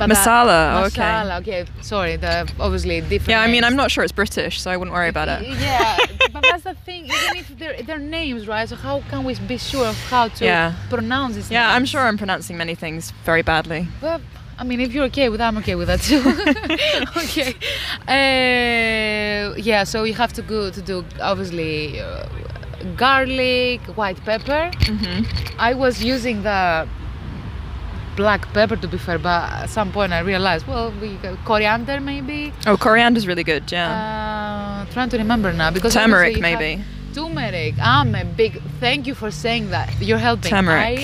But 0.00 0.08
that- 0.08 0.26
Masala, 0.26 0.86
okay. 0.86 1.00
Masala. 1.02 1.40
Okay, 1.40 1.64
sorry. 1.82 2.16
The 2.16 2.50
obviously 2.58 3.00
different. 3.02 3.28
Yeah, 3.30 3.42
I 3.42 3.46
mean, 3.46 3.62
I'm 3.64 3.76
not 3.76 3.90
sure 3.90 4.02
it's 4.02 4.12
British, 4.12 4.60
so 4.60 4.70
I 4.70 4.76
wouldn't 4.76 4.94
worry 4.94 5.08
about 5.08 5.28
it. 5.28 5.46
Yeah, 5.46 5.96
but 6.32 6.42
that's 6.42 6.64
the 6.64 6.74
thing. 6.86 7.04
Even 7.04 7.36
if 7.36 7.48
they're, 7.58 7.76
they're 7.82 7.98
names, 7.98 8.48
right? 8.48 8.68
So 8.68 8.76
how 8.76 9.02
can 9.10 9.24
we 9.24 9.34
be 9.46 9.58
sure 9.58 9.86
of 9.86 9.96
how 10.10 10.28
to 10.28 10.44
Yeah. 10.44 10.74
pronounce 10.88 11.34
these 11.36 11.50
Yeah, 11.50 11.74
I'm 11.74 11.84
sure 11.84 12.00
I'm 12.00 12.18
pronouncing 12.18 12.56
many 12.56 12.74
things 12.74 13.12
very 13.24 13.42
badly. 13.42 13.86
Well, 14.02 14.20
I 14.58 14.64
mean, 14.64 14.80
if 14.80 14.92
you're 14.92 15.04
okay 15.12 15.28
with 15.30 15.38
that, 15.38 15.48
I'm 15.48 15.58
okay 15.58 15.74
with 15.74 15.88
that 15.88 16.00
too. 16.00 16.20
okay. 17.24 17.54
Uh, 18.08 19.54
yeah, 19.56 19.84
so 19.84 20.04
you 20.04 20.14
have 20.14 20.32
to 20.34 20.42
go 20.42 20.70
to 20.70 20.82
do 20.82 21.04
obviously 21.20 22.00
uh, 22.00 22.26
garlic, 22.96 23.80
white 23.96 24.20
pepper. 24.24 24.70
hmm 24.86 25.22
I 25.58 25.74
was 25.74 26.02
using 26.02 26.42
the 26.42 26.86
black 28.16 28.52
pepper 28.52 28.76
to 28.76 28.88
be 28.88 28.98
fair, 28.98 29.18
but 29.18 29.50
at 29.52 29.70
some 29.70 29.92
point 29.92 30.12
I 30.12 30.20
realized, 30.20 30.66
well, 30.66 30.92
we 31.00 31.14
got 31.16 31.38
coriander 31.44 32.00
maybe. 32.00 32.52
Oh, 32.66 32.76
coriander's 32.76 33.26
really 33.26 33.44
good, 33.44 33.70
yeah. 33.72 34.84
Uh, 34.86 34.92
trying 34.92 35.08
to 35.10 35.18
remember 35.18 35.52
now 35.52 35.70
because 35.70 35.92
Turmeric, 35.94 36.36
obviously 36.36 36.50
you 36.50 36.56
have- 36.56 36.60
maybe. 36.60 36.84
Turmeric. 37.12 37.74
I'm 37.82 38.14
a 38.14 38.24
big. 38.24 38.62
Thank 38.78 39.08
you 39.08 39.14
for 39.16 39.32
saying 39.32 39.70
that. 39.70 40.00
You're 40.00 40.18
helping. 40.18 40.48
Turmeric. 40.48 41.00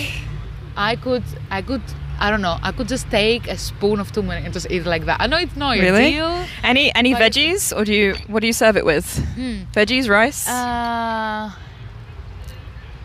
I, 0.77 0.93
I 0.93 0.97
could. 0.97 1.25
I 1.51 1.63
could. 1.63 1.83
I 2.21 2.31
don't 2.31 2.41
know. 2.43 2.59
I 2.63 2.71
could 2.71 2.87
just 2.89 3.11
take 3.11 3.49
a 3.49 3.59
spoon 3.59 3.99
of 3.99 4.13
turmeric 4.13 4.45
and 4.45 4.53
just 4.55 4.71
eat 4.71 4.83
it 4.83 4.87
like 4.87 5.05
that. 5.07 5.21
I 5.21 5.27
know 5.27 5.37
it's 5.37 5.57
not 5.57 5.77
Really? 5.77 6.07
ideal. 6.15 6.47
Any 6.63 6.95
any 6.95 7.13
veggies, 7.13 7.77
or 7.77 7.85
do 7.85 7.93
you 7.93 8.15
what 8.29 8.41
do 8.41 8.47
you 8.47 8.53
serve 8.53 8.77
it 8.77 8.85
with? 8.87 9.05
Hmm. 9.35 9.65
Veggies, 9.75 10.09
rice. 10.09 10.47
Uh, 10.49 11.51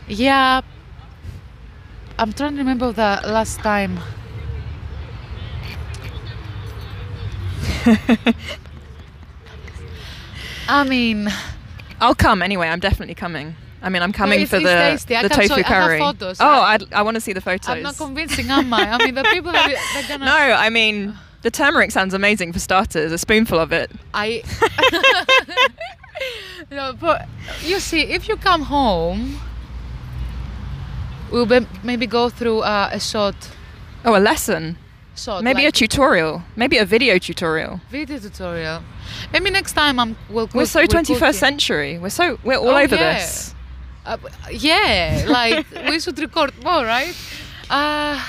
yeah. 0.07 0.61
I'm 2.21 2.31
trying 2.33 2.51
to 2.51 2.59
remember 2.59 2.91
the 2.91 3.19
last 3.25 3.61
time. 3.61 3.99
I 10.67 10.83
mean, 10.83 11.29
I'll 11.99 12.13
come 12.13 12.43
anyway. 12.43 12.67
I'm 12.67 12.79
definitely 12.79 13.15
coming. 13.15 13.55
I 13.81 13.89
mean, 13.89 14.03
I'm 14.03 14.11
coming 14.13 14.45
for 14.45 14.59
the. 14.59 14.69
I 14.71 14.95
the 14.97 15.29
show 15.33 15.47
tofu 15.47 15.63
have 15.63 15.87
curry. 15.87 15.97
photos. 15.97 16.37
Oh, 16.39 16.45
I- 16.45 16.75
I 16.75 16.99
I 16.99 17.01
want 17.01 17.15
to 17.15 17.21
see 17.21 17.33
the 17.33 17.41
photos. 17.41 17.67
I'm 17.67 17.81
not 17.81 17.97
convincing, 17.97 18.51
am 18.51 18.71
I? 18.71 18.91
I 18.91 18.99
mean, 18.99 19.15
the 19.15 19.23
people 19.23 19.51
that 19.51 19.73
they're 19.95 20.07
gonna. 20.19 20.25
No, 20.31 20.31
I 20.37 20.69
mean 20.69 21.17
the 21.41 21.49
turmeric 21.49 21.89
sounds 21.89 22.13
amazing 22.13 22.53
for 22.53 22.59
starters. 22.59 23.11
A 23.11 23.17
spoonful 23.17 23.57
of 23.57 23.71
it. 23.71 23.89
I. 24.13 24.43
no, 26.71 26.93
but 26.93 27.27
you 27.63 27.79
see, 27.79 28.01
if 28.01 28.27
you 28.27 28.37
come 28.37 28.61
home, 28.61 29.39
we'll 31.31 31.45
be, 31.45 31.65
maybe 31.83 32.07
go 32.07 32.29
through 32.29 32.59
uh, 32.59 32.89
a 32.91 32.99
short, 32.99 33.35
Oh, 34.05 34.15
a 34.15 34.19
lesson. 34.19 34.77
short. 35.15 35.43
Maybe 35.43 35.65
a 35.65 35.71
tutorial. 35.71 36.43
Maybe 36.55 36.77
a 36.77 36.85
video 36.85 37.17
tutorial. 37.19 37.79
video 37.89 38.17
tutorial. 38.19 38.81
Maybe 39.33 39.49
next 39.51 39.73
time 39.73 39.99
I'm. 39.99 40.15
We'll 40.29 40.49
We're 40.53 40.65
so 40.65 40.83
21st 40.85 41.19
cook 41.19 41.33
century. 41.35 41.97
We're 41.99 42.09
so 42.09 42.37
we're 42.43 42.57
all 42.57 42.69
Oh, 42.69 42.77
over 42.77 42.95
yeah. 42.95 43.13
this. 43.13 43.53
Uh, 44.05 44.17
yeah, 44.51 45.25
like 45.27 45.65
we 45.89 45.99
should 45.99 46.17
record 46.19 46.51
more, 46.63 46.83
right? 46.85 47.13
Uh, 47.69 48.19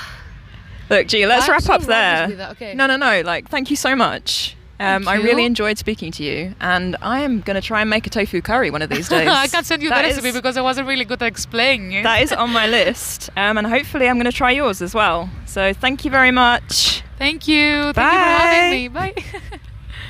Look, 0.89 1.07
G, 1.07 1.25
let's 1.25 1.45
I'm 1.45 1.51
wrap 1.51 1.69
up 1.69 1.81
there. 1.87 2.49
okay. 2.51 2.73
No, 2.75 2.85
no, 2.85 2.97
no. 2.97 3.21
Like, 3.21 3.49
thank 3.49 3.69
you 3.71 3.75
so 3.75 3.95
much. 3.95 4.55
Um, 4.79 5.07
I 5.07 5.15
really 5.15 5.45
enjoyed 5.45 5.77
speaking 5.77 6.11
to 6.13 6.23
you, 6.23 6.55
and 6.59 6.95
I 7.01 7.21
am 7.21 7.41
going 7.41 7.55
to 7.55 7.61
try 7.61 7.81
and 7.81 7.89
make 7.89 8.05
a 8.07 8.09
tofu 8.09 8.41
curry 8.41 8.69
one 8.71 8.81
of 8.81 8.89
these 8.89 9.07
days. 9.15 9.27
I 9.27 9.47
can't 9.47 9.65
send 9.65 9.81
you 9.83 9.89
That 9.89 10.01
the 10.01 10.09
is- 10.09 10.15
recipe 10.17 10.31
because 10.37 10.57
I 10.57 10.61
wasn't 10.61 10.87
really 10.87 11.05
good 11.05 11.21
at 11.21 11.27
explaining 11.27 11.91
it. 11.93 12.03
that 12.03 12.21
is 12.21 12.33
on 12.33 12.49
my 12.51 12.67
list, 12.79 13.29
um, 13.37 13.57
and 13.57 13.67
hopefully 13.67 14.09
I'm 14.09 14.17
going 14.17 14.25
to 14.25 14.31
try 14.35 14.51
yours 14.51 14.81
as 14.81 14.93
well. 14.93 15.29
So 15.45 15.73
thank 15.73 16.03
you 16.05 16.11
very 16.11 16.31
much. 16.31 17.01
Thank 17.17 17.47
you. 17.47 17.93
Thank 17.93 17.97
you 17.97 18.03
for 18.03 18.09
having 18.09 18.71
me. 18.71 18.87
Bye. 18.89 19.13